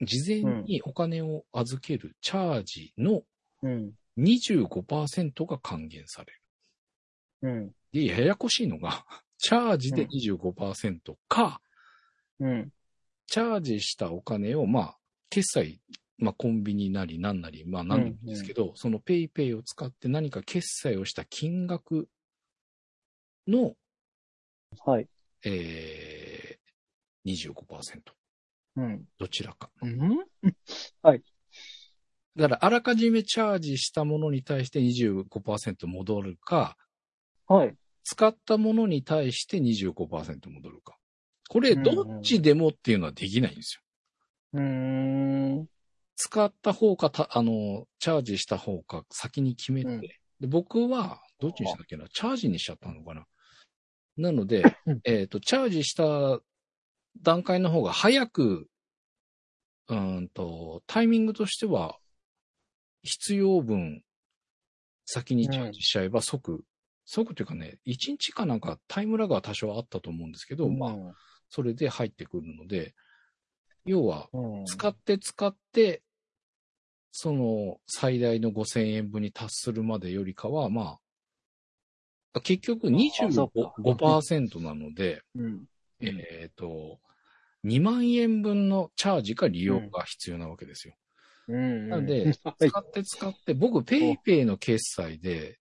[0.00, 3.22] 事前にお金を預けるチャージの
[3.62, 3.92] うん。
[4.18, 6.40] 25%が還元される。
[7.42, 7.72] うん。
[7.92, 9.04] で、ややこしいのが、
[9.38, 11.60] チャージで25%か、
[12.40, 12.72] うん。
[13.26, 14.98] チャージしたお金を、まあ、
[15.30, 15.80] 決済、
[16.18, 22.08] まあ、コンビニなり何なり、まあ、何でもいいんですけど、その PayPay を使って何か決済をした金額
[23.48, 23.74] の、
[24.84, 25.08] はい。
[25.44, 28.14] えー、25%。
[28.76, 29.04] うん。
[29.18, 29.70] どちらか。
[29.82, 30.18] うん？
[32.36, 36.76] だから、あらかじめチャージしたものに対して25%戻るか、
[37.46, 37.76] はい。
[38.02, 40.96] 使ったものに対して25%戻るか。
[41.48, 43.76] これ、どっちでもっていうのはできないんです
[44.54, 44.60] よ。
[44.60, 45.68] うーん。
[46.16, 50.00] 使った方か、たあの、チャージした方か先に決めて、うん
[50.40, 52.08] で僕は、どっちにしたっけな？
[52.08, 53.24] チャージにしちゃったのかな？
[54.16, 56.40] なのでうん、えっ、と、チャージした
[57.22, 58.68] 段階の方が早く、
[59.88, 61.98] うーんと、タイミングとしては、
[63.02, 64.02] 必要分、
[65.04, 66.64] 先にチャージしちゃえば即、
[67.04, 71.14] 即というかね、1日かなんかタイムラグは多少あったと思うんですけど、まあ、
[71.50, 72.94] それで入ってくるので、
[73.84, 76.02] 要は、うん、使って使って、
[77.12, 80.98] その最大の5000円分に達するまでよりかは、ま
[82.32, 82.90] あ、結局あ
[83.30, 83.74] そっか。
[83.78, 85.64] 25%なので、うん。
[86.06, 87.00] えっ、と、
[87.64, 90.94] 2万円分のチャージか利用が必要なわけですよ。
[91.48, 91.88] うん。
[91.88, 95.58] なので、 はい使って使って、僕、ペイペイの決済で、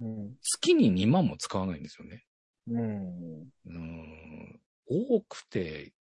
[0.00, 0.36] うん。
[0.42, 2.24] 月に2万も使わないんですよね。
[2.68, 3.42] うん。
[3.42, 5.92] うーん、多くて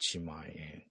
[0.00, 0.84] 1万円。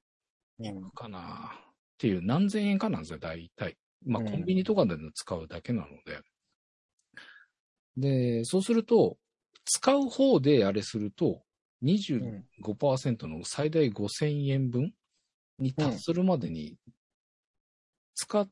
[0.60, 0.92] うん。
[0.92, 1.52] かな？
[1.54, 3.78] っていう何千円かなんですよ、大体。
[4.06, 6.22] まあ、うんコンビニとかでの使うだけなので。
[7.98, 9.18] で、そうすると、
[9.66, 11.44] 使う方であれすると、
[11.82, 14.94] 25%の最大5000円分
[15.60, 16.78] に達するまでに、
[18.16, 18.50] 使っ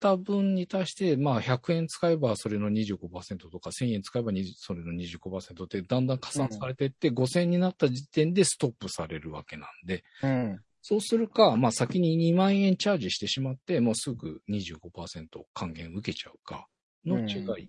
[0.00, 10.60] た分に対して、まあ、100円使えばそれの25%とか、1000円使えば20それの25%ってだんだん加算されていって、5000円になった時点でストップされるわけなんで、うん。
[10.82, 16.66] そうするか、まあ先に2万円チャージしてしまって、もうすぐ25%還元受けちゃうか
[17.04, 17.68] の違い。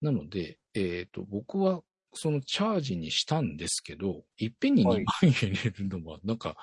[0.00, 1.82] なので、えっ、と、僕は
[2.14, 6.56] そのチャージにしたんですけど、いっぺんに2万はい円入れるのは、なんか、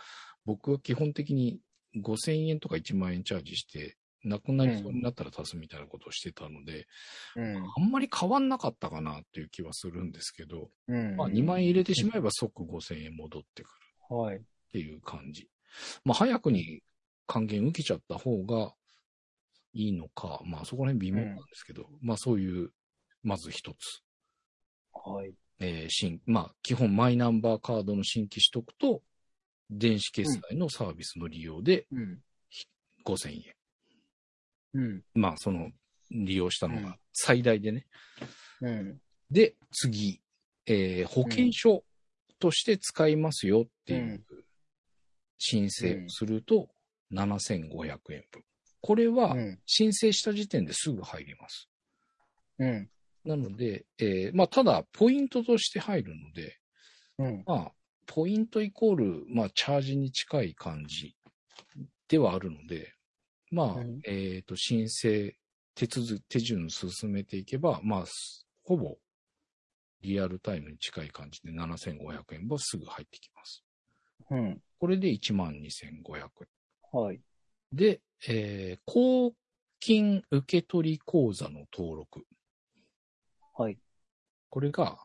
[0.45, 1.59] 僕は基本的に
[1.97, 6.87] 5000円とか1万円チャージして、なくなりそうになったら足すみたいなことをしてたので、
[7.35, 7.57] うん。
[7.57, 11.15] あんまり変わんなかったかなっていう気はするんですけど、うん。
[11.15, 13.67] まあ2万円入れてしまえば即5000円戻ってく
[14.09, 14.15] る。
[14.15, 14.37] はい。
[14.37, 14.41] っ
[14.71, 15.47] ていう感じ。
[16.03, 16.81] まあ、早くに
[17.27, 18.73] 還元受けちゃった方が
[19.73, 22.71] いいのか、まあ、そこら辺微妙なんですけど、まあ、そういう、
[23.23, 24.01] まず一つ。
[24.95, 25.33] はい。
[25.59, 29.01] えー新、まあ、基本マイナンバーカードの新規取得と、
[29.69, 32.19] 電子決済のサービスの利用でうん。
[33.05, 33.43] 5000円。
[34.73, 35.03] うん。
[35.13, 35.71] まあ、その、
[36.11, 37.85] 利用したのうんが最大でね。
[38.61, 39.01] うん。
[39.31, 40.21] で、次、
[40.65, 41.83] えー保険証
[42.39, 44.25] として使いますよっていううん
[45.37, 46.69] 申請をすると
[47.11, 48.43] 7500円分。
[48.81, 49.59] これはうん。
[49.65, 51.69] 申請した時点ですぐ入ります。
[52.59, 52.89] うん。
[53.25, 56.57] なので、えーまあ、ただ、ポイントとして入るので、
[57.17, 57.43] うん。
[57.45, 57.71] まあ、
[58.05, 61.15] ポイントイコール、まあ、チャージに近い感じ
[62.07, 62.93] ではあるので、
[63.51, 65.35] まあ、うんえっ、と、申請、
[65.73, 68.97] 手続手順進めていけば、まあ、すほぼ、
[70.01, 73.63] リアルタイムに近い感じで7500円はすぐ入ってきます。
[74.29, 74.61] うん。
[74.79, 76.29] これで12,500
[76.93, 76.99] 円。
[77.01, 77.19] はい。
[77.73, 79.33] で、えー公
[79.79, 82.25] 金受取口座の登録。
[83.57, 83.77] はい。
[84.49, 84.97] これが、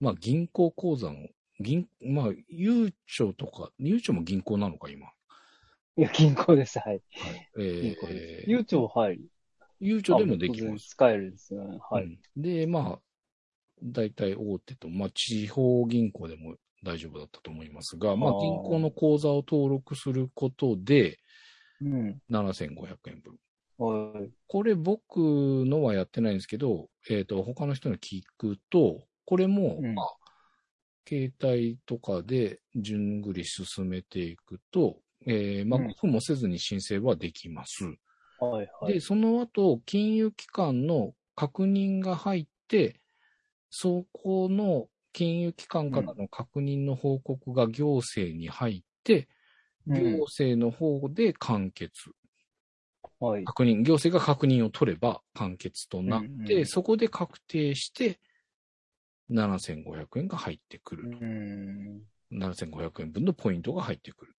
[0.00, 1.16] まあ銀行口座の、
[1.60, 5.08] 銀、まあ、ゆうちょとか、ゆうちょも銀行なのか、今。
[5.96, 6.78] いや、銀行です。
[6.78, 7.02] はい。
[7.58, 8.48] え銀行です。
[8.48, 9.20] ー、悠長、はい。
[9.80, 10.88] ゆうちょでもできます。
[10.90, 11.78] 使えるんですよね。
[11.90, 12.04] はい。
[12.04, 12.98] うんで、まあ、
[13.82, 21.18] 大体大手と、まあ、地方銀行でも大丈夫だったと思いますが、まあ、銀行の口座を登録することで、
[21.80, 22.20] うん。
[22.30, 23.36] 7500円分。
[23.82, 24.30] はい。
[24.46, 25.16] これ僕
[25.66, 30.06] のはやってないんですけど、えっ、と、他の人に聞くと、これも、うんまあ、
[31.08, 37.84] 携帯とかで順繰り進めていくと、えーまあ、うん5分もせずに申請はできます。
[38.38, 38.68] はい。
[38.80, 38.94] はい。
[38.94, 43.00] で、その後、金融機関の確認が入って、
[43.70, 49.32] そこの金融機関からの確認の報告が行政に入って、うん
[49.86, 52.12] 行政の方で完結。
[53.26, 53.44] はい。
[53.44, 58.18] 確認、行政が確認を取れば完結となって、うんうんそこで確定して、
[59.30, 61.18] 7500円が入ってくると。
[61.20, 62.02] うん。
[62.32, 64.34] 7500円分のポイントが入ってくる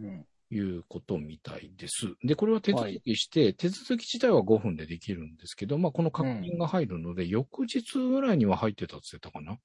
[0.00, 0.26] うん。
[0.48, 2.14] ということみたいです。
[2.24, 9.58] で、これは手続きして、手続き自体は5分でできるんですけど、まあ、この確認が入るので、翌日ぐらいには入ってたって言ってたかな？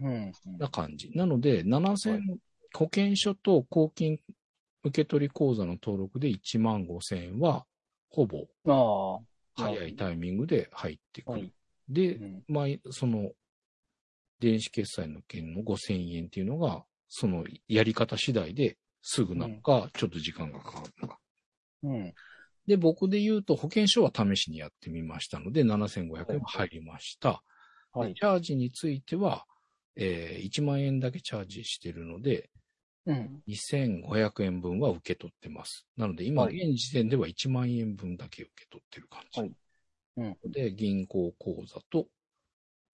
[0.00, 0.32] うん。
[0.58, 1.10] な感じ。
[1.14, 2.20] なので、7000、はい
[2.72, 4.20] 保険証と公金
[4.84, 7.66] 受取口座の登録で1万5000円は、
[8.10, 8.46] ほぼ。
[9.54, 11.38] 早いタイミングで入ってくる。
[11.40, 11.52] はい。
[11.88, 13.32] で、うんまあ、その、
[14.40, 21.18] 電子決済の件の5000円っていうのが、そのやり方次第ですぐなのか、ちょっと時間がかかるのか。
[21.82, 22.14] うん。
[22.66, 27.42] で、僕で言うと保険証は試しにやってみましたので、7500円入りました。
[27.92, 28.14] はい。
[28.14, 29.44] チャージについては、
[29.96, 32.50] えー1万円だけチャージしてるので、
[33.06, 33.42] うん。
[33.46, 35.86] 2500円分は受け取ってます。
[35.96, 39.40] なので今、はい現時点では1万円分だけ受け取ってる感じ。
[39.40, 39.52] はい
[40.16, 42.06] うんで、銀行口座と、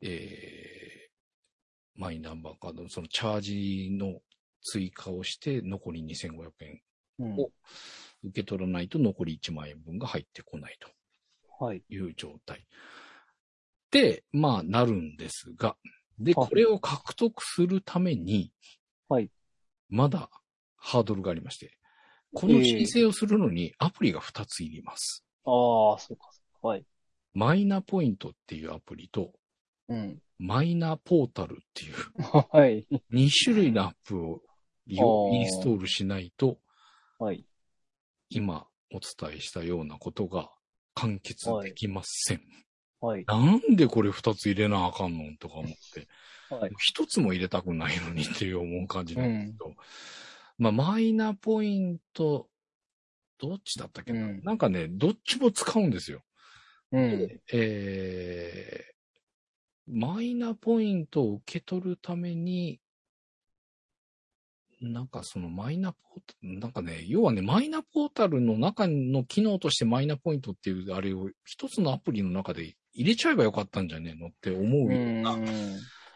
[0.01, 4.21] えー、マイナンバーカードのそのチャージの
[4.63, 6.81] 追加をして、残り2500円
[7.19, 7.41] うん。
[7.41, 7.51] お
[8.25, 11.83] 受け取らないと残り1万円分が入ってこないとはい。
[11.89, 12.67] いう状態。
[13.91, 15.77] で、まあ、なるんですが、
[16.19, 18.53] で、はいこれを獲得するために、
[19.09, 19.31] はい。
[19.89, 20.31] まだ
[20.77, 21.73] ハードルがありまして、
[22.35, 25.25] この申請をするのにアプリが2ついります。
[25.45, 25.51] あ
[25.97, 26.31] あ、そうか。
[26.63, 26.85] はい。
[27.35, 29.33] マイナポイントっていうアプリと、
[29.89, 30.19] うん。
[30.39, 31.95] マイナポータルっていう
[32.51, 32.87] はい。
[33.13, 34.43] 2種類のアップを
[34.87, 36.59] インストールしないと、
[37.19, 37.47] はい。
[38.29, 40.51] 今お伝えしたようなことが
[40.95, 42.43] 完結できません。
[43.01, 43.25] はい。
[43.27, 46.09] なんでこれ2つ入れなあかんのとか思って、
[46.51, 46.71] はい。
[46.79, 49.75] 一つも入れたくないのにっていう思う感じなんですけど、
[50.59, 52.49] まあ、マイナポイント、
[53.39, 56.23] どっちだったっけな、うんなんかね、どっちも使うんですよ。
[56.93, 57.41] うん。
[57.53, 62.81] えー、マイナポイントを受け取るために、
[64.81, 75.39] なんかそのマイナポータル、なんかね、要はね、マイナポータルの中の機能としてマイナポイントっていうあれを一つのアプリの中で入れちゃえばよかったんじゃねえのって思うような、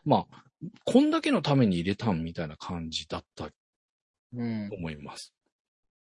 [0.05, 0.44] まあ、
[0.84, 3.53] こんだけのために入れたんみたいな感じだったと
[4.36, 4.70] うん。
[4.72, 5.32] 思います。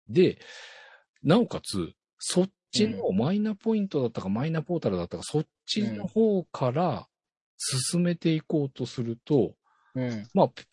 [0.08, 0.40] で、
[1.24, 7.08] なおかつ、そっちのマイナポイントだったか、マイナポータルだったか、そっちの方から
[7.58, 9.56] 進めていこうとすると、
[9.96, 10.28] うん。
[10.34, 10.64] まあ、ペ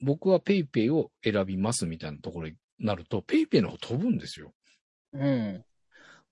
[0.00, 4.52] 僕は PayPay を選びますみたいなところになると、PayPay の方飛ぶんですよ。
[5.12, 5.64] うん。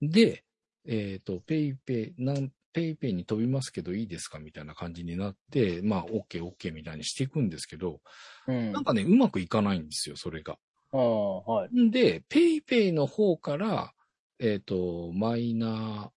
[0.01, 0.43] で、
[0.85, 7.99] えっ、と、PayPay、なん、PayPay に飛びますけどいいですかみたいな感じになって、まあ、OK、OK みたいにしていくんですけど、
[8.47, 8.71] うん。
[8.71, 10.57] なんかね、うまくいかないんですよ、それが。
[10.93, 11.79] ああ、はい。
[11.79, 13.93] んで、PayPay の方から、
[14.39, 16.11] えっ、と、マイナ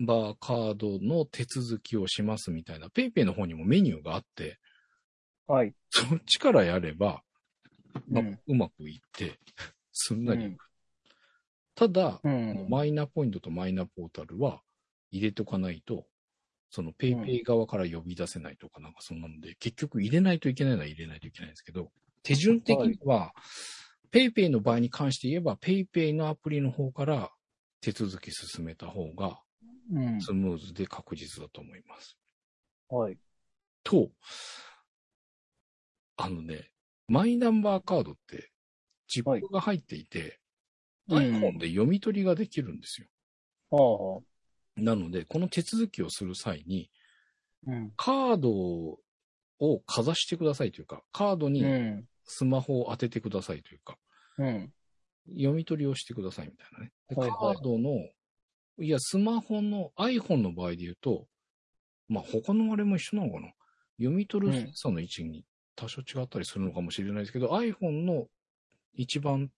[0.00, 4.58] ンバーカードの手続きをしますみたいな、PayPay の方にもメニューがあって、
[5.48, 5.74] はい。
[5.90, 7.22] そっちからやれば、
[8.08, 9.38] まあうんうまくいって、
[9.92, 10.50] すんなりいく。
[10.50, 10.56] うん
[11.76, 12.66] ただ、うん。
[12.70, 14.62] マイナポイントとマイナポータルは
[15.16, 16.06] 入れとかないと、
[16.70, 21.90] その PayPay 側から呼び出せないとかなんかそんなので、結局入れないといけないのは入れないといけないんですけど、
[22.22, 23.32] 手順的には、
[24.12, 27.30] PayPay の場合に関して言えば、PayPay のアプリの方から
[27.80, 29.40] 手続き進めた方が
[29.92, 30.20] うん。
[30.20, 32.16] スムーズで確実だと思います。
[32.88, 33.18] はい。
[33.84, 34.10] と、
[36.16, 36.70] あのね、
[37.08, 38.50] マイナンバーカードって、
[39.06, 40.36] チップが入っていて、はい
[41.08, 43.06] iPhone で読み取りができるんですよ。
[43.70, 44.22] はあ。
[44.76, 46.90] なので、この手続きをする際に、
[47.66, 47.92] うん。
[47.96, 52.04] カードをかざしてくださいというか、カードうにん。
[52.24, 53.96] スマホを当ててくださいというか、
[54.38, 54.72] うん。
[55.28, 56.92] 読み取りをしてくださいみたいなね。
[57.08, 58.08] ではいはいカードの、
[58.78, 61.26] いや、スマホの iPhone の場合で言うと、
[62.08, 63.52] まあ、他のあれも一緒なのかな。
[63.98, 68.26] 読み取るセンサーの位置に多少違ったりするのかもしれないですけど、iPhone の
[68.94, 69.50] 一番、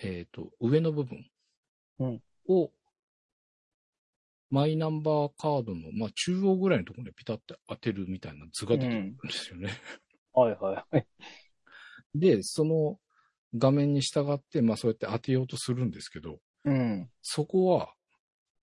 [0.00, 1.24] えっ、と、上の部分
[1.98, 2.70] うんを、
[4.50, 9.70] マイナンバーカードの、まあ、中央ぐらいのところにピタッて当てるみたいな図が出てくるんですよね。
[10.32, 11.06] はいはい。
[12.14, 12.98] で、その
[13.56, 17.10] 画面に従って、まあそうやって当てようとするんですけど、うん。
[17.22, 17.92] そこは、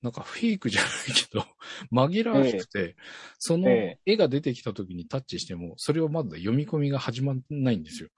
[0.02, 1.46] なんかフェイクじゃないけど、
[1.92, 2.96] 紛らわしくて、
[3.40, 8.10] そのえ絵が出てきた時にタッチしても、それをまだ読み込みが始まんないんですよ。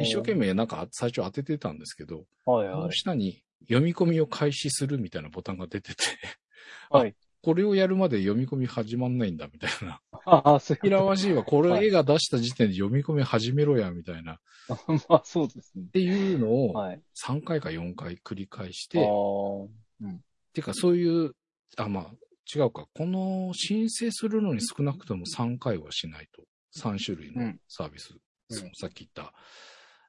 [0.00, 2.92] 一生懸命なんか最初当ててたんですけど、はいはい。
[2.92, 6.04] 下に読み込みを開始するみたいなボタンが出てて、
[6.90, 7.14] はい。
[7.40, 10.00] これをやるまで読み込み始まんないんだみたいな。
[10.26, 14.34] ああ、そうらわしいわ、こはいれ絵が出した時点で読み込み始めろや、みたいな。
[14.34, 14.38] っ
[15.08, 15.86] まあ、そうですね。
[15.92, 17.02] ていうのをはい。
[17.14, 20.20] 3回か4回繰り返しああて、
[20.54, 21.34] てかそういう、
[21.76, 22.14] あ、まあ、
[22.54, 22.86] 違うか。
[22.92, 26.42] この申請するのに少なくとも3回はしないと。
[26.76, 28.12] 3種類のうんサービス。
[28.12, 29.34] うんそのさっき言った、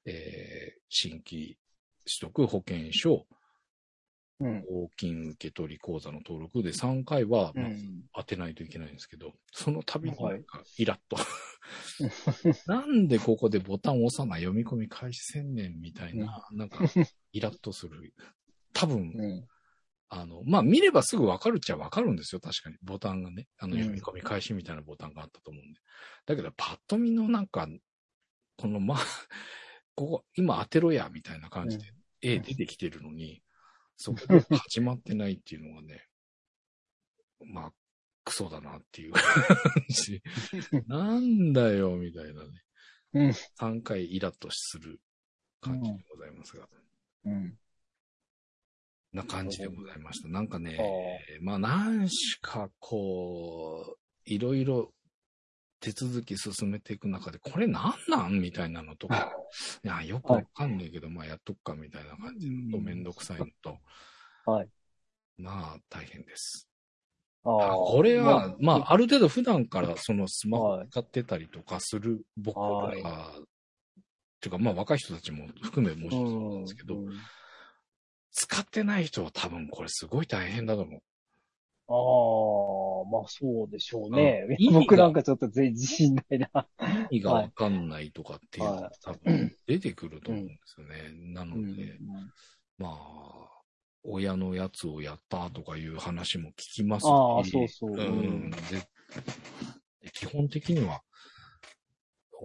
[0.05, 1.57] えー、新規
[2.05, 3.27] 取得保険証、
[4.39, 4.63] うん。
[4.63, 8.03] 公金受取口座の登録で3回は、まあうん。
[8.15, 11.17] 当てないといけないんですけど、その度にはいなんかイラッと。
[12.67, 16.85] なんでここでボタンを押さない読み込み開始せんねんみたいな、なんか
[17.31, 18.13] イラッとする。
[18.73, 19.47] 多分、うん。
[20.09, 22.77] あの、まあ、見ればすぐわかるっちゃわかるんですよ、確かに。
[22.81, 23.47] ボタンがね。
[23.57, 25.79] あの、うん読み込み開始みたいなボタンがあったと思うんで。
[26.25, 27.67] だけど、パッと見のなんか、
[28.57, 28.97] この、まあ、
[29.93, 33.43] ここ、今当てろや、みたいな感じで、絵出てきてるのに、
[33.99, 36.07] そこで 始まってないっていうのがね、
[37.45, 37.73] まあ、
[38.23, 39.23] クソだなっていう感
[39.89, 40.23] じ。
[40.87, 42.63] なんだよ、みたいなね。
[43.11, 43.29] うん
[43.59, 45.01] 3回イラッとする
[45.61, 46.69] 感じでございますが。
[47.25, 47.59] うん。
[49.11, 50.29] な感じでございました。
[50.29, 54.93] なんかねあ、まあ何しかこう、いろいろ
[55.79, 58.41] 手続き進めていく中で、これなんなん？
[58.41, 59.33] みたいなのとか、
[59.83, 62.49] いや、よくわかんないけど、まあやっとくかみたいな感じ。
[62.49, 63.77] のめんどくさいのと、
[64.45, 64.69] はい。
[65.37, 66.67] まあ大変です。
[67.43, 70.87] あああこれは、まあ、ある程度普段からそのスマホはい。
[70.89, 73.01] 使ってたりとかする僕らはい。
[73.01, 73.33] が、っ
[74.41, 77.09] ていうかまあ若い人たちも含めもちろんそうなんですけど、うん
[78.31, 81.01] 使ってない人は多分これすごい大変だと思う。
[81.87, 81.95] ああ、
[83.05, 86.67] まあそうでしょうね僕なんかちょっと全然自信ないな。
[87.09, 91.33] 意味がわかんないとかっていうのがはい多分出てくると思うんですよね。
[91.33, 91.97] なので、
[92.77, 93.49] まあ、
[94.03, 97.09] 親のやつをやったとかいう話も聞きますし。
[97.09, 98.51] ああそうそうううんん。
[98.51, 98.57] で
[100.13, 101.01] 基本的には、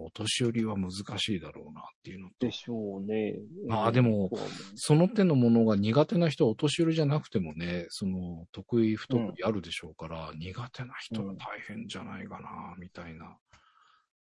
[0.01, 3.35] お年寄りは難しいだろうなっていうのとで、しょうね。
[3.67, 4.29] まあでも
[4.75, 13.37] その手のものが苦手な人はお年寄りじゃなくてもね、その得意不得意あるでしょうから、苦手な人は大変じゃないかな、みたいな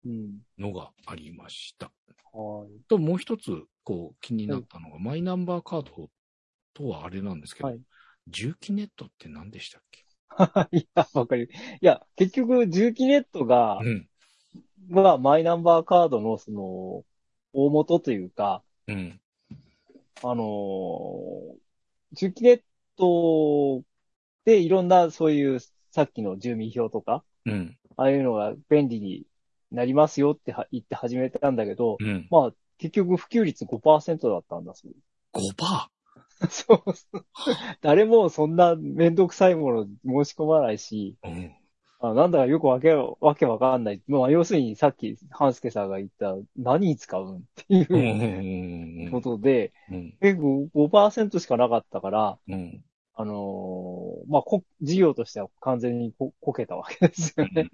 [0.05, 0.39] うん。
[0.59, 1.93] のがありました。
[2.33, 2.81] はい。
[2.89, 6.11] と、もう一つ、こう、気になったのが、マイナンバーカード
[6.75, 7.81] とはあれなんですけど、はい
[8.29, 10.07] 重機ネットって何でしたっけ？
[10.79, 11.51] いや、わかる。
[11.81, 14.09] いや、結局、重機ネットが、うん。
[14.91, 17.05] がマイナンバーカードのその、
[17.53, 19.21] 大元というか、うん。
[20.23, 21.63] あのー
[22.15, 22.63] 重機ネッ
[22.99, 23.83] ト
[24.45, 27.79] でいろんなそういう、さっきの住民票とか、うん。
[27.97, 29.25] ああいうのが便利に
[29.71, 32.29] なりますよっては言って始めたんだけど、うん。
[32.31, 34.93] まあ、結局普及率5%だったんだそう。
[35.33, 35.93] 5%!
[36.51, 37.27] そうそう。
[37.81, 41.55] 誰もそんなめんどくさいもの申し込まないし、うん。
[42.03, 44.03] あなんだかよくわけ、わけわかんない。
[44.09, 50.15] まあ、要するにさっき、半助さんが言った、何に使うんっていうことで、うん。
[50.21, 52.85] 結構5%しかなかったから、うん。
[53.15, 57.71] あのーまあ、こ、事業としては完全にここけたわけですよね。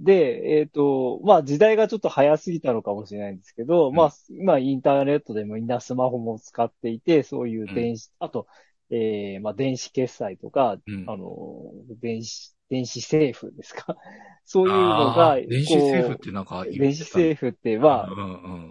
[0.00, 8.46] で、えっ、と、まあ、時代がちょっと早すぎたのかもしれないんですけど、うんまあ、今インターネットでもみんなスマホも使っていて、そういう電子、あと、
[8.90, 13.96] えー、まあ、電子決済とか、うんあのー、電子、電子政府ですか？
[14.46, 18.08] そういうのが、電子政府ってなんか電子政府っては。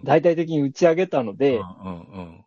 [0.04, 1.60] 大々的に打ち上げたので、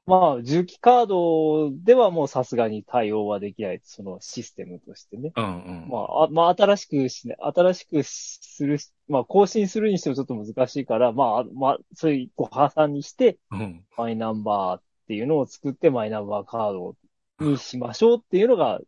[0.05, 5.33] まあ、重機カードではもうさすがに対応はできない、そのシステムとしてね。
[5.35, 5.43] うん。
[5.43, 5.89] うんうん。
[5.89, 13.83] まあ、あまあ、新しくしね、新しくするし、まあ、更新するにしてもちょっと難しいから、まあ、まあ、そういうご破産にして、うん。
[13.97, 16.95] マイナンバーっていうのを作って、マイナンバーカード
[17.39, 18.79] にしましょうっていうのが、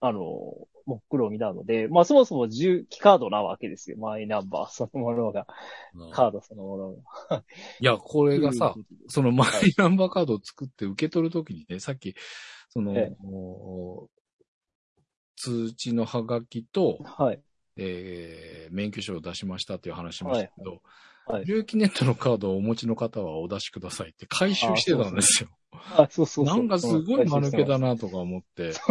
[0.00, 0.20] あの、
[0.86, 3.96] 目論みなので、まあ、そもそも重機カードなわけですよ。
[3.98, 5.46] マイナンバーそのものが、
[6.12, 6.96] カードそのもの
[7.30, 7.44] が。
[7.80, 8.74] いや、これがさ、
[9.08, 12.14] そのマイナンバーカードを作って受け取るときにね、さっき、
[12.68, 14.14] その、ええ
[15.36, 17.42] 通知のハガキと、はい。
[17.76, 20.80] えー免許証を出しましたっていう話しましたけど、はい。
[21.46, 25.48] 重機ネットのカードをお持ちの方はお出しくださいって回収してたんですよ。
[25.96, 26.56] あ、そうそうそう。
[26.56, 27.88] なんかすごい間抜けだな。
[27.88, 28.72] なとか思って。
[28.72, 28.84] そ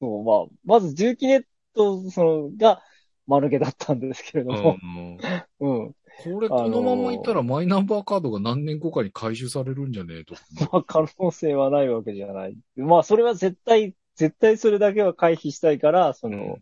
[0.00, 1.44] う、まあ、まず重機ネッ
[1.74, 2.82] ト、その、が、
[3.26, 5.18] 間抜けだったんですけれども、うん
[5.60, 5.94] うん。
[6.22, 10.34] これこのままいったらマイナンバーカードが何年後かに回収されるんじゃねえと。
[10.72, 12.56] まあ、可能性はないわけじゃない。
[12.76, 16.58] まあ、それは絶対、絶対それだけは回避したいから、その、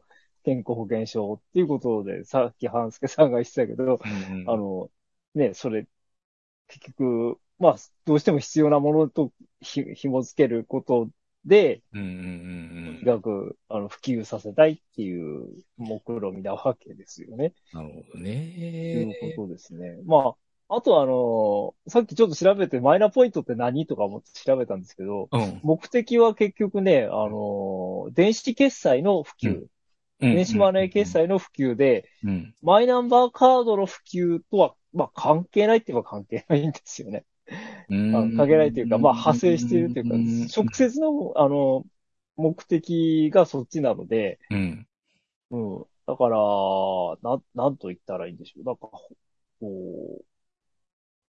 [0.48, 4.90] 健康保険証っていうことで、さっき半助さんが言ってたけど、うんうんあの、
[5.34, 5.86] ね、それ、
[6.68, 7.76] 結局、まあ、
[8.06, 9.30] どうしても必要なものと
[9.60, 11.10] ひ紐付けること
[11.44, 12.24] で、うんうんうんう
[12.92, 15.46] ん医学、あの、普及させたいっていう
[15.76, 17.52] 目論みなわけですよね。
[17.74, 19.16] なるほどといね。
[19.34, 19.98] うことですね。
[20.06, 20.34] ま
[20.68, 25.60] あ、あとはあの、さっきちょっと調べてマイナポイントって何とか思って調べたんですけど、うん。
[25.62, 29.66] 目的は結局ね、あの、電子決済の普及、
[30.20, 32.54] 電子マネー決済の普及で、うん。
[32.62, 37.24] マイナンバーカードの普及とは、まあ関係ないって言えば関係ないんですよね。
[37.88, 40.74] 関係ないというか、まあ派生しているというか、ん直。
[40.74, 41.84] 接の、あの、
[42.36, 44.86] 目的がそっちなので、うん。
[45.50, 45.86] うん。
[46.06, 46.36] だから、
[47.22, 48.64] な、なんと言ったらいいんでしょう。
[48.64, 48.88] なんか、
[49.60, 50.24] こう、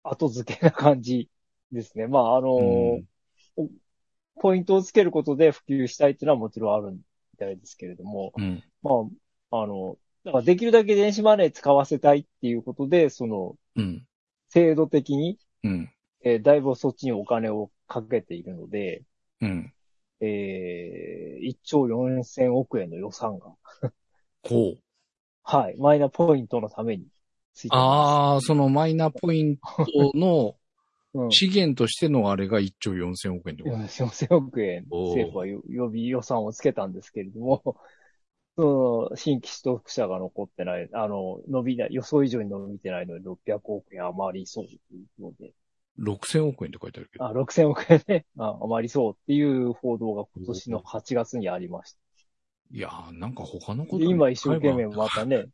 [0.05, 1.29] 後付けな感じ
[1.73, 2.07] ですね。
[2.07, 3.05] まあ、あの、うん
[4.39, 6.99] ポイントをつけることで普及したいっていうのはもちろんある
[7.37, 8.65] みたいですけれども、うん。
[8.83, 8.91] ま
[9.51, 14.07] あ、あの、だからできるだけ電子マネー使わせたいっていうことで、その、うん。
[14.49, 15.91] 制度的に、うん。
[16.23, 19.05] えーだいぶそっちにお金をかけているので、
[19.43, 19.73] うん。
[20.21, 23.53] えー、1兆4000億円の予算が、
[24.43, 24.79] こう。
[25.43, 27.07] はい、マイナポイントのために
[27.55, 29.63] ついてまああ、そのマイナポイント
[30.15, 30.66] のす。
[31.17, 31.31] うん。
[31.31, 37.63] 資源としてのあれが1兆4000億円ってこと4000億円、政府は予予備予算をつけたんですけれども、
[38.57, 44.77] その、新規取得者が残ってない、あの、伸びない、予想以上に伸びてないので600億円余りそうとい
[45.19, 45.53] うので、
[45.99, 47.25] 6000億円って書いてあるけど。
[47.27, 51.99] あ、6000億円ね、 あ余りそうっていう報道が今年の8月にありました。
[52.71, 55.47] いやー、なんか他のこと今一生懸命またね、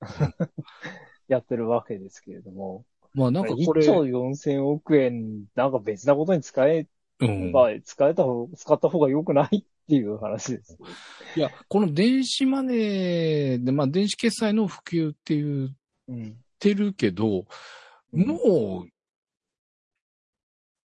[1.28, 2.84] やってるわけですけれども、
[3.14, 6.86] まあなんかこれ1、兆4000億円、なんか別なことに使え
[7.20, 7.52] うん。
[7.52, 10.78] ば、使えた方、使った方が良くないっていう話です。
[11.36, 15.68] いや、この電子マネーで、まあ電子決済の普及って言っ
[16.08, 16.36] うん。
[16.58, 17.44] てるけど、
[18.12, 18.88] もう、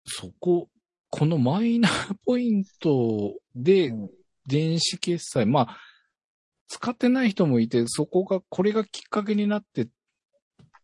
[0.07, 0.69] そこ、
[1.11, 1.89] このマイナ
[2.25, 4.11] ポイントでうん
[4.47, 5.79] 電子決済、まあ、
[6.69, 9.89] 使ってない人もいて、そこが、これがきっかけになって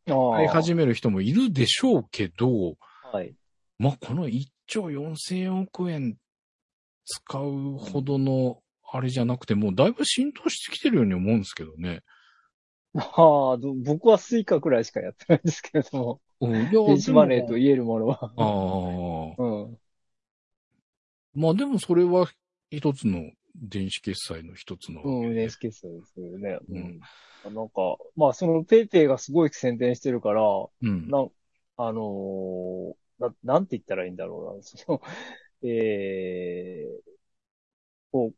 [0.07, 2.75] あ使いあ始める人もいるでしょうけど、
[3.13, 3.35] はい。
[3.79, 6.17] まあ、この1兆4000億円
[7.05, 12.03] 使うほどの、あれじゃなくて、もうだいぶ浸透してきてるように思うんですけどね。
[12.95, 18.19] はあ、ど僕はスイカくらいしかやってないんですけれども、うん、電子マネーと言えるものは。
[18.23, 19.43] ああ。
[19.43, 19.79] うん。
[21.35, 22.29] まあでもそれは
[22.71, 25.03] 一つの電子決済の一つの。
[25.03, 26.59] うん、電子決済ですよね。
[26.69, 26.99] ううん
[27.51, 27.55] ん。
[27.55, 31.09] なんか、まあ、そのペイペイがすごい宣伝してるから、うん。
[31.09, 31.31] なん、
[31.77, 34.63] あのーな、なんて言ったらいいんだろうな。
[34.65, 35.01] その、
[35.63, 37.13] えー、
[38.13, 38.33] こ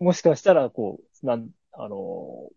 [0.00, 2.54] う、もしかしたら、こう、なん、あのー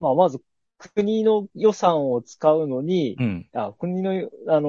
[0.00, 0.40] まあ、まず、
[0.78, 3.48] 国の予算を使うのに、うん。
[3.54, 4.10] あ、国の、
[4.48, 4.68] あの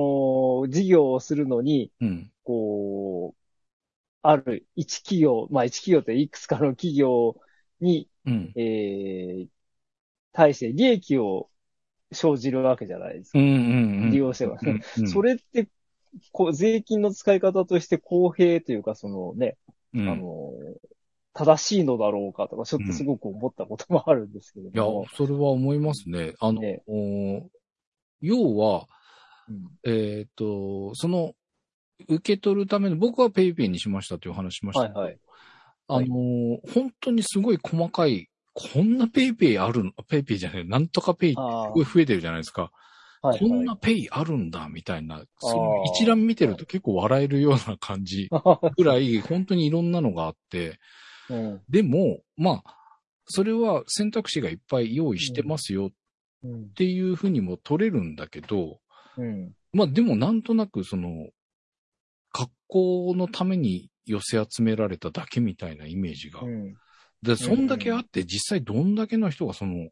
[0.65, 2.31] ー事業をするのに、うん。
[2.43, 3.14] こう、
[4.29, 7.37] ある一企業、まあ一企業っていくつかの企業
[7.79, 8.53] に、うん。
[8.55, 9.47] えー、
[10.33, 11.49] 対して利益を
[12.11, 13.39] 生じるわけじゃないですか。
[13.39, 13.45] うん。
[13.45, 13.49] う
[14.07, 14.11] ん。
[14.11, 14.57] 利用者が。
[14.61, 15.67] うんうん それって、
[16.31, 19.57] こう、税金の使い方として公平というか、そのね、
[19.93, 20.09] うん。
[20.09, 20.53] あの、
[21.33, 26.33] 正しいのだろうかとか、ちょっとすごく思ったこともあるんですけれいやども。、それは思いますね。
[26.39, 27.49] あの、ねお
[28.21, 28.87] 要は、
[29.49, 31.35] うんえっ、と、その、
[32.07, 35.17] 受け取るための、僕はペイペイにしましたという話しましたはいはい
[35.87, 42.71] あのー本当にすごい細かい、こんなペイペイあるの、ペイペイじゃない、なんとかペイってあすごい増えてるじゃないですか。
[43.21, 43.63] あ、はいこんは。
[43.63, 48.29] ないペイあるんだ、みたいな、その一覧見てると結構笑えるような感じ
[48.77, 50.79] ぐらい、本当にいろんなのがあって、
[51.29, 51.61] うん。
[51.69, 52.77] でも、まあ、
[53.25, 55.89] それは選択肢がいっぱい用意してますよっ
[56.43, 56.69] うん。
[56.73, 58.79] ていうふうにも取れるんだけど、
[59.17, 59.51] うん。
[59.73, 61.27] まあでもなんとなくその、
[62.67, 66.41] 格好のために寄せ集められただけみたいなイメージが。
[66.41, 66.75] うん。
[67.21, 69.89] で、そんだけあって実際どんだけの人がその、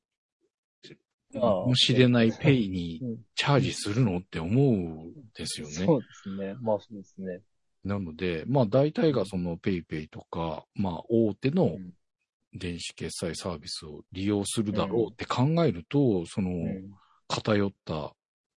[1.35, 5.73] ああもしれないペイにうんチャージするのって思うんですよね。
[5.73, 6.55] そうですね。
[6.61, 7.41] まあそうですね。
[7.83, 11.93] なので、まあ大体がそのペイペイとか、まあ大手のうん
[12.55, 16.93] 電子決済サービスを利用するだろうって考えると、そのうん
[17.27, 18.13] 偏った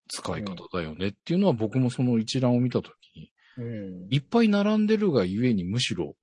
[0.09, 3.06] 使い方だよねっていうのは僕もその一覧を見たときに、
[3.59, 4.07] うん。
[4.11, 6.17] いっぱい並んでるがゆえにむしろ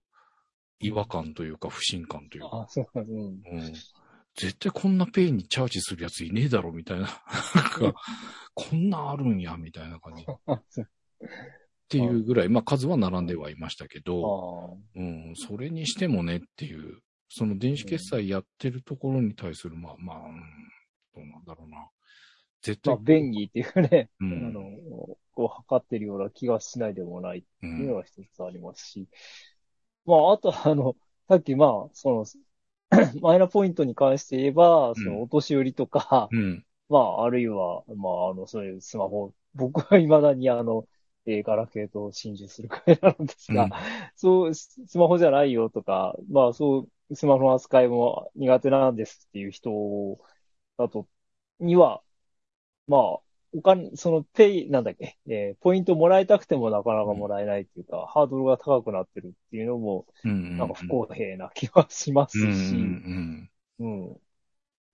[0.79, 3.07] 違和感というか不信感というか、あ、そうか、うん。
[3.07, 3.73] うん、
[4.35, 7.07] 絶対こんなペイにチャージするやついねえだろみたいな、
[8.53, 10.25] こんなあるんやみたいな感じ。
[11.85, 20.41] っていうぐらい、まあ数は並んではいましたけど、あうん、それにしてもねっていう、その電子決済やってるところに対する、まあまあ、うん。
[21.15, 21.87] どうなんだろうな。
[22.63, 24.51] 絶まあ対、、便宜っていうね、あうん。
[24.51, 24.61] の、
[25.33, 29.07] こう測ってるような気がしないでもないっうていうのん、が一つありますし。
[30.05, 30.95] まあ、あとあの、
[31.29, 32.25] さっきまあ、その、
[33.21, 35.19] マイナポイントに関して言えば、そうん。
[35.19, 40.87] のお年寄りとか、うん、まあ、あるいは、まあ、あの、そういうスマホ、僕は未だにあの、
[41.25, 43.83] えーガラケーと心中するくらいなのですが、うん。
[44.15, 49.71] そう、ススマホじゃないよとか、まあ、そう、スマホの扱いも苦手なんですっていう人
[50.77, 51.07] だと、
[51.59, 52.03] には、
[52.87, 53.01] まあ、
[53.55, 60.57] お金、そのペイ、なんだっけ、えーポイントもらいたくてもなかなかもらえないっていうか、ハードルが高くなってるっていうのも、うん。
[60.57, 64.17] なんか不公平な気はしますうん、し、うん、うん。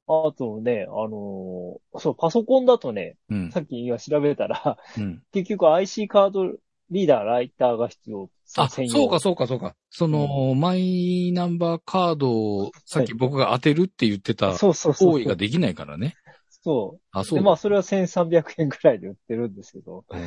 [0.08, 5.24] あとね、あのーそう、パソコンだとね、うん、さっき今調べたら、うん。
[5.32, 6.46] 結局 IC カード
[6.92, 8.30] リーダー、ライターが必要。
[8.58, 9.76] あ、そうか、そうか、そうか。
[9.92, 15.12] その、マイナンバーカードを、さっき僕が当てるって言ってたそうそうそう。
[15.14, 16.16] 行為ができないからね。
[16.62, 17.26] そあ、う。
[17.26, 20.20] そうで、まあ、それは1300円くらいで売ってるんですけど、うん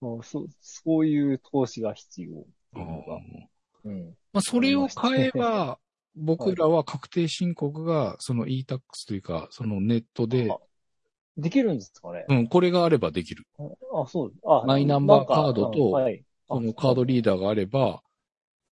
[0.00, 2.40] もうそそういう投資が必要。
[2.40, 2.44] っ
[2.74, 3.20] ていうのが。
[3.84, 4.06] うん。
[4.34, 5.78] まあ、それを買えば、
[6.14, 10.58] 僕らは確定申告が、その e-tax というか、そのネットであ、
[11.38, 12.26] できるんですかね？
[12.28, 13.46] うん、これがあればできる。
[13.58, 14.32] あ、そう。
[14.44, 15.98] あ、マイナンバーカードと。
[16.46, 18.02] このカードリーダーがあれば、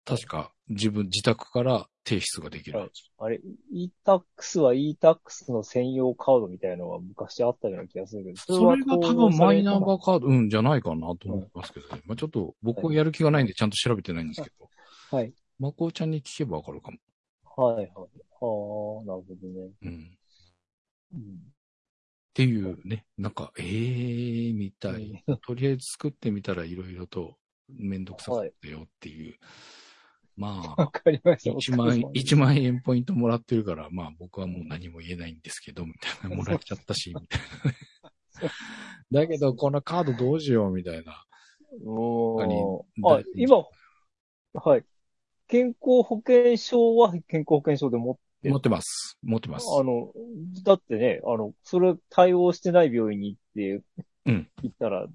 [0.09, 2.91] 確か自分、自宅から提出ができる。
[3.19, 3.41] あれ、
[3.71, 8.37] e-tax は e-tax の専用カードみたいなのが昔あったような気がするけど。
[8.37, 10.01] それが多分マイナンバー。
[10.01, 12.03] ーカード、うん、じゃないかなと思いますけどね。
[12.07, 14.69] まあちょっと僕はやる気がないんでちゃんと調べてないんですけど。
[15.11, 15.33] はい。
[15.59, 16.99] まこうちゃんに聞けばわかるかも。
[17.57, 17.87] はいはい。
[17.87, 19.71] はあ、なるほどね。
[19.83, 19.91] うん。
[21.15, 21.19] うん。
[21.19, 25.25] っていうね、なんか、ええー、みたい。
[25.45, 27.37] とりあえず作ってみたらいろいろと
[27.69, 29.35] めんどくさかったよっていう。
[30.39, 31.51] まあわ、かりました。
[31.51, 37.77] 1万円、一万円ポイントもらってるから、まあ僕はもう何も言えないんですけど、みたいな、もらっちゃったし、みたいなね。
[39.11, 41.25] だけど、このカードどうしよう、みたいな。
[41.85, 42.41] お
[43.05, 43.65] あ、今、
[44.55, 44.85] はい。
[45.49, 49.19] 健康保険証は健康保険証でも、持ってます。
[49.23, 49.67] 持ってます。
[49.77, 50.13] あの、
[50.63, 53.85] だってね、あの、それ対応してない病院に行って、
[54.27, 55.07] うん行ったら、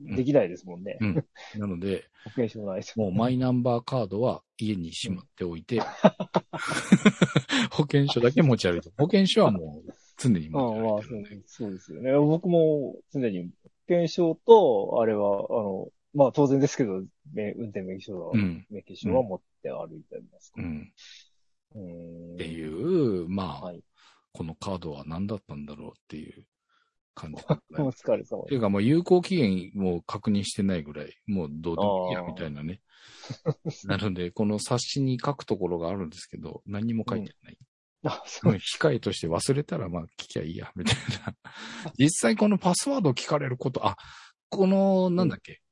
[0.00, 0.98] できないですもんね。
[1.00, 1.24] うん
[1.56, 3.00] なので、保険証ないと。
[3.00, 5.80] もうマイナンバーカードは家にしまっておいて、
[7.70, 11.30] 保険証だけ持ち歩いて、保険証はもう常にああ、持ちまあ歩いてるんで。
[11.30, 12.12] そう、そうですよね。
[12.12, 13.50] 僕も常に保
[13.88, 18.66] 険証と、あれは、あの、まあ当然ですけど、め運転免許証は、うん。
[18.70, 20.68] 免許証は持って歩いてますかうら。
[20.68, 20.92] ん。
[21.74, 23.82] うーんっていう、まあ、はい。
[24.32, 26.44] このカードは何だったんだろうっていう
[27.16, 27.42] 感じ
[27.82, 32.80] お疲れ様っていうかもう有効期限も確認してないぐらい、もうどうでもいいやみたいなね。
[33.84, 37.58] なので、この冊子に書くところがあるんですけど、何も書いてない。
[38.04, 38.54] あ、そう。
[38.54, 41.34] 控えとして忘れたらまあ聞きゃいいや、みたいな。
[41.98, 43.96] 実際このパスワード聞かれること、あ、
[44.48, 45.62] この、なんだっけ、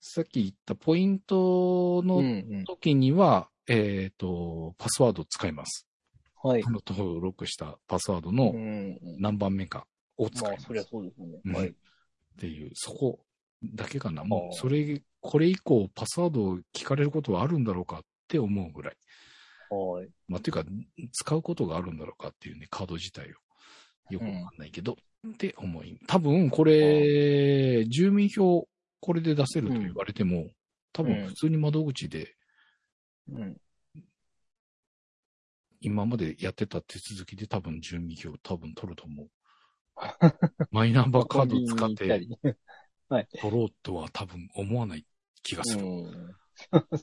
[0.00, 2.64] さっき言ったポイントうんのうん。
[2.64, 5.86] 時には、えっ、と、パスワード使います。
[6.42, 8.98] はい登録したパスワードうのん。
[9.20, 9.86] 何番目か
[10.16, 10.66] を使まあ、います。
[10.66, 11.40] そりゃそうですよね。
[11.44, 11.68] うんはい。
[11.68, 11.74] っ
[12.38, 13.20] ていう、そこ
[13.64, 14.24] だけかな。
[14.24, 18.96] もう、それ、これ以降パスワードを聞かれることはあるんだろうかって思うぐらい。
[19.70, 20.08] はい。
[20.28, 20.64] まあ、ていうか、
[21.12, 23.34] 使うことがあるんだろうかっていうね、カード自体を。
[24.10, 25.98] よくわかんないけど、って思い。
[26.06, 28.68] 多分、これ、住民票、
[29.00, 30.50] これで出せると言われても、
[30.92, 32.34] 多分普通に窓口で、
[33.30, 33.56] うん。
[35.80, 39.28] 今までやってた手続きで多分住民票多分取ると思う。
[40.70, 42.28] マイナンバーカード使って
[43.40, 45.06] 取ろうとは多分思わない
[45.42, 45.84] 気がする。
[45.84, 46.36] うん。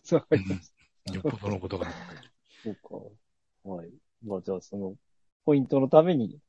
[0.04, 0.28] そうか。
[1.14, 1.94] よっぽどのことがない。
[2.64, 3.70] そうか。
[3.70, 3.90] はい。
[4.24, 4.96] まあ、じゃあ、その、
[5.46, 6.40] ポイントのために、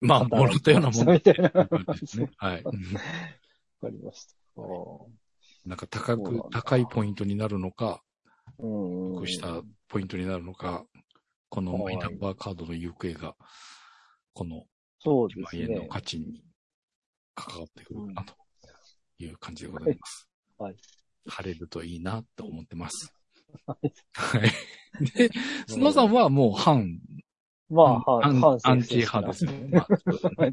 [0.00, 1.50] まあ、もらったようなもんみたいな。
[1.54, 2.30] わかですね。
[2.36, 2.62] はい。
[2.62, 2.80] うん
[3.90, 4.34] りました。
[5.64, 8.02] なんか高く高いポイントになるのか、
[8.58, 9.14] うん。
[9.14, 10.84] 得したポイントになるのか、
[11.48, 13.36] このマイナンバーカードの行方が、
[14.32, 14.64] この
[14.98, 15.66] そう1ですね。
[15.68, 16.44] 万円の価値に
[17.34, 18.34] 関わってくるかなと
[19.18, 20.28] いう感じでございます。
[20.58, 20.76] はい。
[21.26, 23.12] 晴れるといいなと思ってます。
[23.66, 24.50] はいはい。
[25.14, 25.30] で、
[25.66, 26.98] スノーさんはもう反、
[27.68, 29.68] まあ、アン反、アンチ派ですよね。
[29.72, 29.86] ま
[30.38, 30.52] あい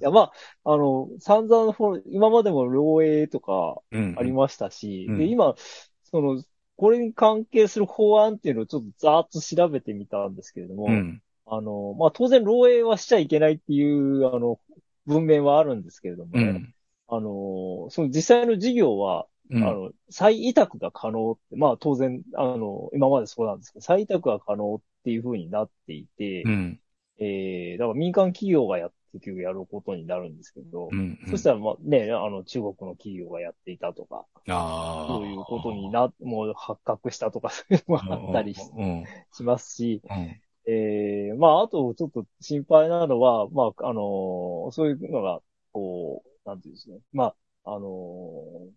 [0.00, 0.32] や、まあ、
[0.64, 5.54] あの、散々フォロー、今までも漏洩とかうんありましたし、うんで、今、
[6.02, 6.42] その、
[6.76, 11.22] これに関係する法案っていうのをちょっとざーっと調べてみたんですけれども、うん。
[11.46, 14.58] あの、まあ、当然漏洩はしちゃいけないっていう、あの、
[15.06, 16.74] 文面はあるんですけれども、うん。
[17.08, 19.62] あの、その実際の事業は、うん。
[19.62, 26.80] あの、再委託が可能って、まあ当然、あの、今までそうなんですけど、再委託が可能っていう風になっていて、うん。
[27.18, 31.18] えー、だから民間企業がやって、結局やることになるんですけど、うん。
[31.30, 34.26] そしたら、まあね、あの、中国の企業がやっていたとか。
[34.44, 38.54] そういうことにな、もう発覚したとか、そういうのがあったり。
[38.54, 40.40] しますし、うん。
[40.66, 45.40] えー、まあ、あと、ちょっと心配なのは、まあ、あのそういうのが、
[45.72, 46.98] こう、なんていうんですね。
[47.12, 47.34] ま
[47.64, 48.68] あ、あの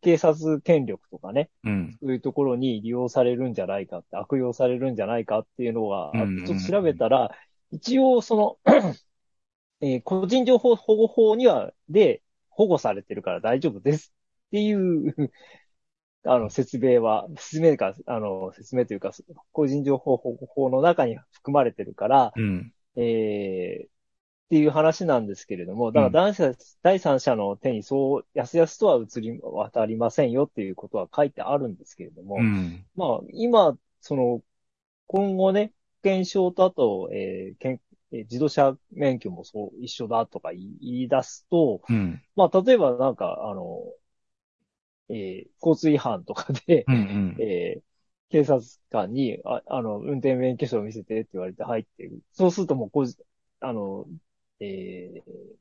[0.00, 1.96] 警察権力とかね、うん。
[2.00, 6.12] そういうところに利用されるんじゃないかって、悪用されるんじゃないかっていうのが
[6.46, 7.30] ちょっと調べたら、
[7.70, 8.58] 一応その、
[9.80, 14.12] えー個人情報保護法には、で、保護されてるから大丈夫です
[14.48, 15.14] っていう、
[16.26, 19.12] あの、説明は、説明か、あの、説明というか、
[19.52, 22.72] 個人情報保護法の中に含まれてるから、うん。
[22.96, 32.86] えーっていう話なんですけれども、だから第三者,、第三者の手にそう、やすやすとは移り渡りませんよっていうことは書いてあるんですけれども、うん。
[32.94, 34.42] まあ、今、その、
[35.06, 35.72] 今後ね、
[36.02, 37.72] 保険証とあと、えーけん
[38.12, 42.22] えー自動車免許もそう一緒だとか言い言い出すと、うん。
[42.36, 43.82] まあ、例えばなんか、あの、
[45.08, 47.42] えー交通違反とかで、うんうん。
[47.42, 47.82] えー
[48.28, 52.20] 警察官に、ああの、運転免許証を見せてって言われて入ってる。
[52.32, 53.06] そうするともうこう、
[53.60, 54.06] あの、
[54.60, 55.56] えー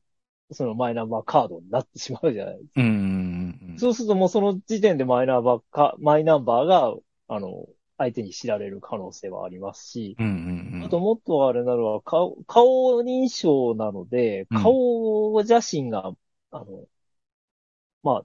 [0.51, 2.81] そのマイナンバーカードになってしまうじゃないですか。
[2.81, 3.79] うんうんうん。
[3.79, 6.95] そうするともうその時点でマイナンバーか、マイナンバーが、
[7.27, 7.67] あの、
[7.97, 10.85] 相手に知られる可能性はありますし、うんうんうん。
[10.85, 16.13] あともっとあれなのは、顔、顔認証なので、うん顔写真が、
[16.51, 16.85] あの、
[18.03, 18.23] まあ、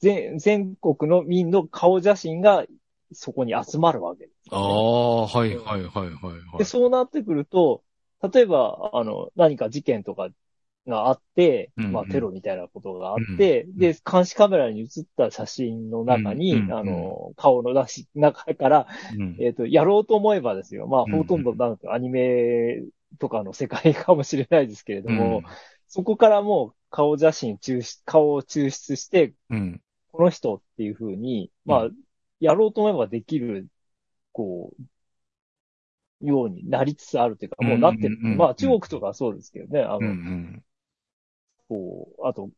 [0.00, 2.66] 全、全国の民の顔写真が
[3.12, 4.26] そこに集まるわけ。
[4.26, 6.10] です、ああ、はいはいはいはい
[6.52, 6.66] はで、い。
[6.66, 7.84] そうなってくると、
[8.32, 10.28] 例えば、あの、何か事件とか
[10.86, 11.92] があって、うんうん。
[11.92, 16.68] まあ、テロみたいなことがあって、んで、監視カメラに映った写真の中に、うんうん。
[16.68, 18.86] うんあの、顔の出し、中から、
[19.18, 19.36] うん。
[19.38, 20.86] えっ、と、やろうと思えばですよ。
[20.86, 21.18] まあ、うんうん。
[21.18, 22.82] ほとんどなんかアニメ
[23.18, 25.44] とかの世界かもしれないですけれども、うん
[25.94, 29.80] そこからもう顔写真抽出、顔を抽出して、うん。
[30.10, 31.88] この人っていう風に、まあ、
[32.40, 33.68] やろうと思えばできる、
[34.32, 34.72] こ
[36.20, 38.16] う、ようになりつつあるというか、もうなってる。
[38.16, 39.82] うんうんうんまあ、中国とかはそうですけどね。
[39.82, 40.64] あの、うんうん。
[41.68, 42.50] こう、あと、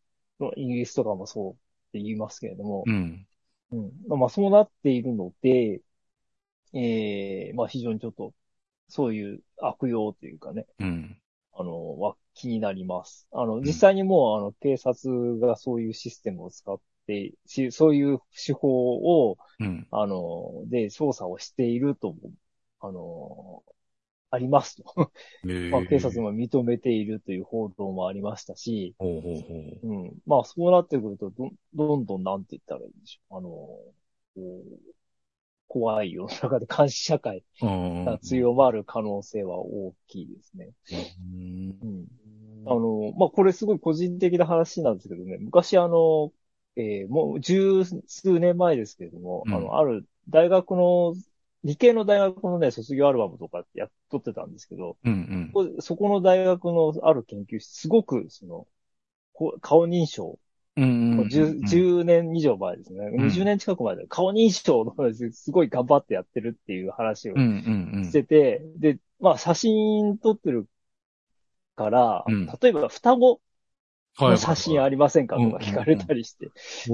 [0.56, 1.56] イギリスとかもそうっ
[1.92, 3.26] て言いますけれども、うん。
[3.72, 3.92] うん。
[4.18, 5.82] まあ、そうなっているので、
[6.72, 8.32] ええまあ、非常にちょっと、
[8.88, 11.20] そういう悪用というかね、うん。
[11.52, 13.28] あの、は気になります。
[13.32, 18.96] あの、実際にもう、あの、警察がそういうシステムを使って、しそういう手法
[19.30, 19.86] を、うん。
[19.92, 22.32] あの、で、捜査をしているとも、
[22.80, 23.64] あの、
[24.30, 25.12] ありますと。
[25.48, 29.80] え まあ、警察も認めているという報道もありましたし、ほうほうほう。
[29.82, 30.18] うん。
[30.26, 33.38] まあ、そうなってくると、ど、どんどんなんて言ったらいいんでしょう。
[33.38, 33.94] あの、こ
[34.36, 34.94] う
[35.68, 37.70] 怖い世の中で監視社会うん
[38.04, 40.72] が強まる可能性は大きいですね。
[40.90, 42.06] うんうん。
[42.66, 46.32] あの、まあ、これすごい個人的な話なんですけどね、昔あの、
[46.76, 51.14] えーもう十数年前ですけれども、うんあの、ある大学の、
[51.64, 55.12] 理系の大学のね、卒業アルバムとかってやっとってたんですけど、うん
[55.52, 58.68] ここそこの大学のある研究室、すごく、その、
[59.60, 60.38] 顔認証、
[60.76, 61.20] うん。
[61.20, 61.28] うん。
[61.28, 63.10] 10, 10年以上前ですね。
[63.10, 64.94] ん20年近く前で、顔認証の
[65.32, 67.50] すごい頑張ってやってるっていう話をうんうんう
[68.00, 68.02] ん。
[68.02, 70.68] してて、で、まあ写真撮ってる
[71.76, 72.46] から、うん。
[72.60, 73.40] 例えば双子
[74.16, 76.46] はいの写真ありませんかとか聞かれたりして、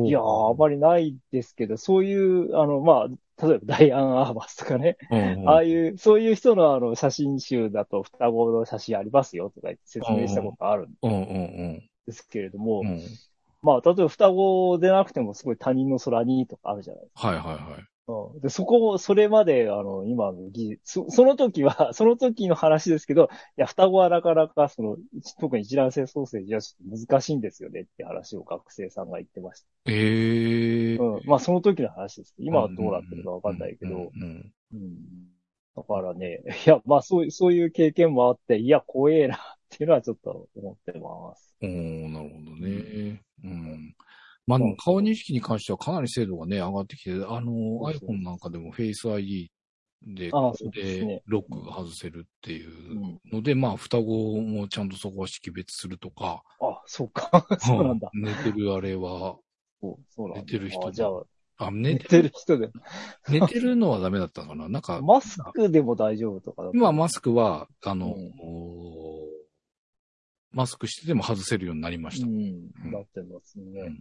[0.05, 12.89] いやー、あまりないですけど、そういう、あの、まあ、例えばダイアン・アーバスとかね、うんああいう、そういう人のあの写真集だと双子の写真ありますよとか言って説明したことあるんうんうんですけれども、うん。
[12.89, 13.19] うん。
[13.63, 17.92] まあ、例えば双子でなくてもすごい他人の空にとかあるじゃないですはいはいはい。
[18.07, 18.13] か。
[18.35, 24.97] うん、でそこも、それまで、あの、今の技術、そその時は、 その時の話ですけど、いや、双子はなかなか、その、
[25.41, 29.69] 特に一卵性ソーセージはちょっと難しいんですよねって話を学生さんが言ってました。
[29.87, 30.97] ええ。
[30.97, 31.21] うん。
[31.25, 32.35] まあ、その時の話です。
[32.39, 34.11] 今はどうなってるかわかんないけど。
[35.75, 39.39] だからね、いや、まあ、そういう、そういう経験もあって、いや、怖えな、っ
[39.71, 41.57] ていうのはちょっと思ってます。
[41.63, 43.23] おーなるほどね。
[43.45, 43.97] うん。
[44.47, 47.53] まあでも顔認識に関してはかなり精度がね、上がってきて、あの、
[47.91, 49.51] iPhone なんかでも Face ID
[50.05, 51.23] で、ああそうでね。
[51.27, 53.21] ロックが外せるっていううん。
[53.33, 57.47] ので、まあ双子もちゃんとそこは識別するとか、あ、そうか。
[57.61, 58.11] そうなんだ。
[58.13, 59.37] うん寝てるあれは、
[59.81, 60.41] そう、そうなんだ。
[60.41, 62.71] 寝てる人あじゃあ、あ、寝寝ててる人で。
[63.29, 64.69] 寝てるのはダメだったのかな？
[64.69, 68.33] なんか、マスクでも大丈夫とか今マスクは、あの、うん。
[68.41, 69.23] お
[70.51, 72.27] マスクしてても外せるようになりました。
[72.27, 73.95] うん、なってますね。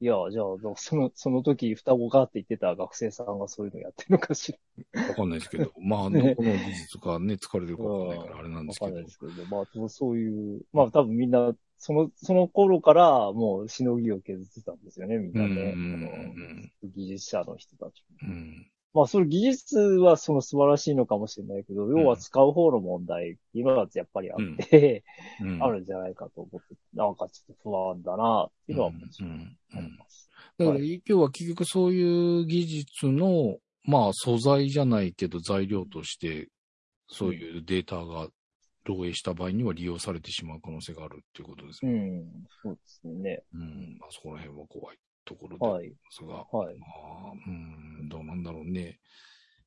[0.00, 4.56] うんいや、じゃあ、その、その時、双子がって言ってた学生さんがそういうのやってるのかし
[4.94, 5.02] ら。
[5.08, 9.04] わかんないですけど、 まあ、どねこの技術がね、疲れてるかわかんないからあれなんですけどわかんない。
[9.06, 15.72] ですけど、まあ、そうそういう、まあ、多分みんな、その、その頃から、もう、しのぎを削ってたんですよね、みんなね。
[15.74, 18.04] うん技術者の人たち。
[18.22, 18.70] うん。
[18.94, 25.04] まあ、その技術はその素晴らしいのかもしれないけど、要は使う方の問題っていうのがやっぱりあって、
[25.40, 25.62] うん。
[25.62, 30.30] あるんじゃないかと思って、なんかちょっと不安だな、っていうのはもちろんうんあります。
[30.56, 36.48] だから、今日は結局そういう技術の、まあ、素材じゃないけど材料として、
[37.08, 38.28] そういうデータが
[38.84, 41.92] 漏洩した場合には利用されてしまう可能性があるっていうことですうね。
[41.92, 42.24] ん、
[42.62, 43.42] そうですね。
[43.54, 43.96] うん。
[44.00, 44.98] まあ、そこら辺は怖い
[45.28, 45.92] ところではい。
[46.10, 46.78] すが、はい。
[46.78, 48.98] まあ、うん、どうなんだろうね。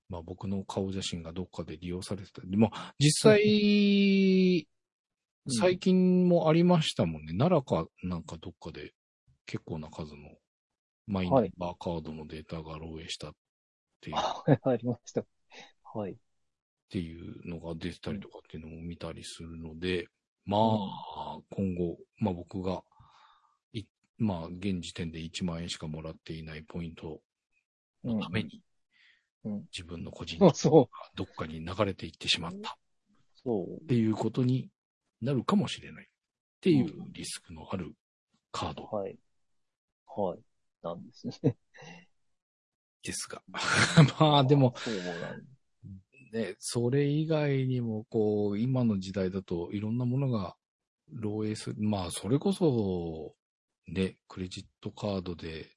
[0.10, 2.42] まあ僕の顔写真がどっかで利用されてた。
[2.44, 4.72] でも実際、うん
[5.48, 7.34] 最近もありましたもんね。
[7.36, 8.94] 奈良かなんかどっかで
[9.48, 10.20] 結構な数の
[11.08, 13.32] マイナンバーカードのデータが漏洩したっ
[14.02, 15.24] ていう,、っあありました。
[15.84, 16.16] はい。
[16.92, 20.06] ていうのが出てたりとかっていうのも見たりするので、
[20.46, 22.78] まあ、今後、まあ僕がい、
[24.22, 27.22] まあ、現時点で1万円しかもらっていないポイント
[28.04, 28.62] のために、うんうん
[29.76, 30.54] 自分の個人が。
[31.16, 32.78] どっかに流れていってしまった
[33.44, 33.88] そうっ。
[33.88, 34.70] ていうことに
[35.20, 36.08] なるかもしれないっ
[36.62, 37.96] ていうリスクのある
[38.52, 39.18] カードはい。
[40.06, 40.40] はい。
[40.84, 41.58] なんですね。
[43.02, 43.42] ですが。
[44.20, 44.76] まあでも、
[46.32, 50.56] ね、それ以外にも、こう、今の時代だといろんなものが
[51.14, 51.76] 漏洩する。
[51.80, 53.36] まあ、それこそ、
[53.88, 55.70] ね、クレジットカードで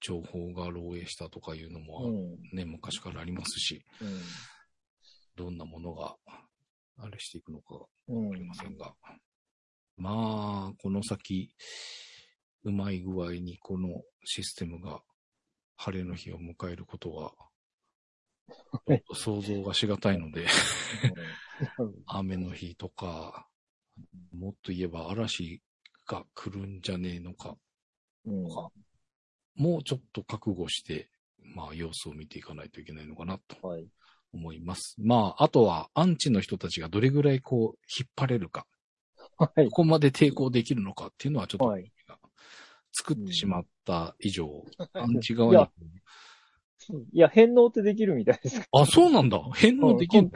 [0.00, 2.38] 情報が漏洩したとかいうのうも、ん。
[2.52, 4.22] ね、昔からありますし、うん。
[5.36, 6.16] どんなものが、
[7.00, 8.94] あれしていくのかわうんかりませんが。
[9.96, 11.50] まあ、この先、
[12.64, 13.88] うまい具合にこの
[14.24, 15.00] システムが
[15.76, 17.32] 晴れの日を迎えることは、
[18.86, 20.48] はい想像がしがたいので、うん
[22.06, 23.48] 雨の日とか、
[24.32, 25.60] もっと言えば嵐
[26.08, 27.56] が来るんじゃねえのか、
[28.26, 28.42] うん。
[29.54, 31.08] もうちょっと覚悟して、
[31.54, 33.86] まあ様子を見ていかないといけないのかなとはい。
[34.32, 34.96] 思います。
[34.98, 38.66] まあ、あとはアンチの人たちがどれぐらいこう引っ張れるか、
[39.38, 39.70] はいど。
[39.70, 41.92] こまで抵抗できるのかっていうのはちょっと、はい
[42.92, 45.70] 作ってしまった以上、アンチい側や
[46.90, 46.98] に。
[47.12, 48.62] いや、返納ってできるみたいです。
[48.72, 49.38] あ、そうなんだ。
[49.54, 50.30] 返納できる。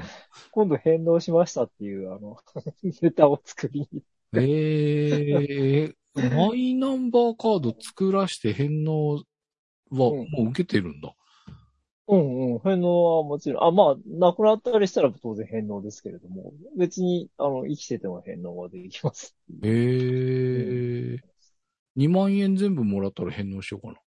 [0.52, 2.36] 今度返納しましたっていう、あの、
[3.00, 4.02] ネタを作りに。
[4.34, 9.24] ええ マイナンバーカード作らして返納
[9.90, 11.14] はもう受けてるんだ。
[12.08, 12.58] うんうん。
[12.60, 19.36] 返納はもちろん、あ、まあ、亡くなったりしたら当然返納ですけれども、別に、あの、生きてても返納はできます。
[19.62, 21.24] ええ
[21.96, 24.00] 2万円全部もらったら返納しようかな。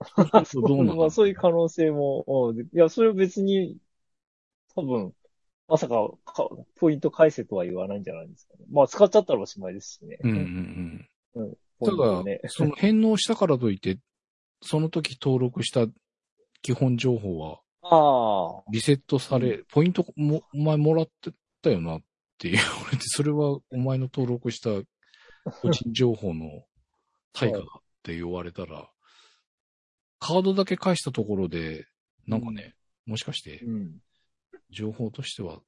[0.44, 0.96] そうどうなの？
[0.96, 3.78] まあ、そういう可能性も、うんいや、それは別に、
[4.74, 5.14] 多分、
[5.68, 8.64] まさかか、ポイント返せとは言わないんじゃないですかね。
[8.70, 10.18] まあ、使っちゃったらおしまいですしね。
[10.22, 11.56] うんうんうん。
[11.80, 12.40] ポただ、イントね。
[12.46, 13.98] その返納したからといって、
[14.62, 15.86] その時登録した
[16.62, 21.30] 基本情報はああ、リセットされ、ポイントも、お前もらって
[21.62, 22.00] たよなっ
[22.38, 24.70] て言われて、それはお前の登録した
[25.62, 26.64] 個人情報の
[27.32, 28.88] 対価だって言われたら、
[30.18, 31.86] カードだけ返したところで、
[32.26, 34.00] なんかね、もしかしてうん。
[34.70, 35.58] 情報としては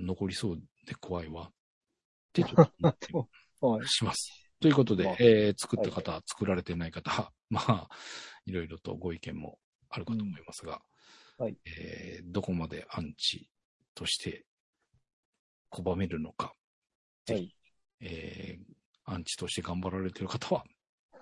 [0.00, 1.44] 残りそうで怖いわ。
[1.44, 1.50] っ
[2.32, 3.12] てちょっと思って
[3.60, 3.88] はい。
[3.88, 4.32] します。
[4.60, 7.88] ということで、まあえー作った方、作られてない方、 まあ、
[8.46, 9.58] いろいろとご意見も
[9.88, 10.82] あるかと思いますが、
[11.38, 11.44] うん。
[11.46, 11.56] はい。
[11.64, 13.48] えーどこまでアンチ
[13.94, 14.44] として
[15.70, 16.54] 拒めるのか、
[17.26, 17.54] ぜひ、はい。
[18.00, 18.76] えー
[19.08, 20.64] アンチとして頑張られている方は、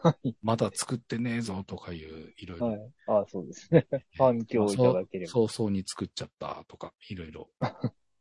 [0.04, 0.34] はい。
[0.42, 2.90] まだ作ってねえぞとかいう、いろいろ、はい。
[3.06, 3.86] ああ、そうですね。
[4.18, 5.32] 反響いただければ。
[5.32, 7.48] 早々に作っちゃったとか、 いろいろ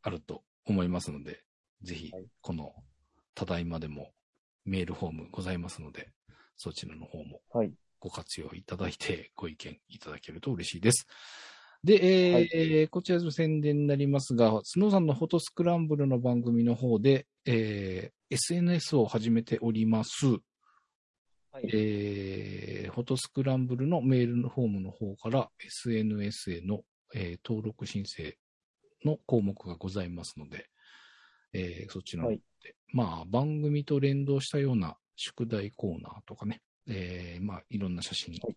[0.02, 1.44] あると思いますので、
[1.82, 2.74] ぜひはい、この、
[3.34, 4.12] ただいまでも
[4.64, 6.10] メールフォームございますので、
[6.56, 7.72] そちらの方もはい。
[8.00, 11.06] ご活用いただいて、ご意見いただけると嬉しいです。
[11.82, 20.26] で、えーはいえーこちらの宣伝になりますが、スノーさんのフォトスクランブルの番組の方で、えー SNS を始めております。
[21.54, 21.70] はい。
[21.72, 26.80] えーフォトスクランブルのメールのフォームの方から SNS への、
[27.14, 28.36] えー登録申請
[29.04, 30.66] の項目がございますので、
[31.52, 32.40] えーそちらの方で、
[32.92, 38.56] まあ番組と連動したような宿題コーナーとかね、えーまあいろんな写真、はい。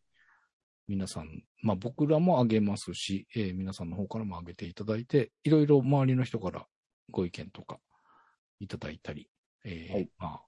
[0.88, 6.66] 皆さん、まあ僕らもあげますし、えー皆さんの方からもあげていただいて、いろいろ周りの人から
[7.12, 7.78] ご意見とか
[8.60, 9.30] いただいたり、
[9.66, 10.10] えーはい。
[10.18, 10.42] まあ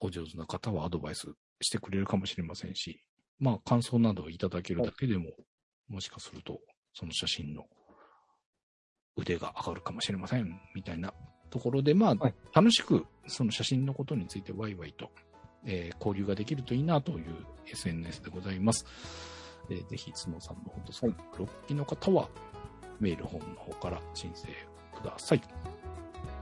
[0.00, 1.28] お上手な方はアドバイス
[1.60, 3.02] してくれるかもしれませんし、
[3.38, 5.30] まあ感想などをいただけるだけでも、
[5.88, 6.60] もしかすると
[6.92, 7.64] その写真の
[9.16, 11.12] 腕が上がるかもしれません、みたいな
[11.50, 15.10] ところで、まあ、はい楽しくその写真のことについてワイワイと、
[15.64, 18.84] えー交流ができるといいなという SNS でございます。
[19.70, 21.06] えーぜひ、スノーさんのフォトスク
[21.38, 22.28] ロッキーの方は、
[23.00, 24.48] メールホームの方から申請
[24.98, 25.42] ください。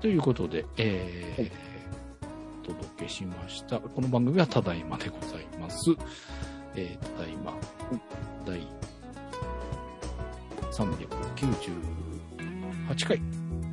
[0.00, 1.71] ということで、えーはいお
[2.62, 3.80] 届けしました。
[3.80, 5.90] この番組はただいまでございます。
[6.74, 7.54] えーただいま、
[8.46, 8.60] 第
[10.70, 13.20] 398回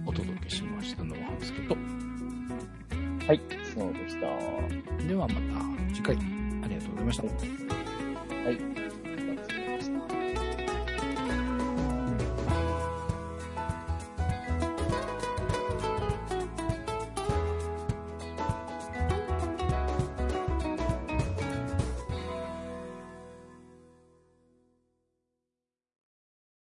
[0.06, 1.76] お届けしましたのは、半助と。
[3.28, 3.42] はい。
[3.74, 4.28] そうでした。
[5.08, 5.42] ではまた
[5.94, 6.20] 次回、あ
[6.68, 7.24] りがとうございました。
[7.24, 7.30] は
[8.52, 8.79] い。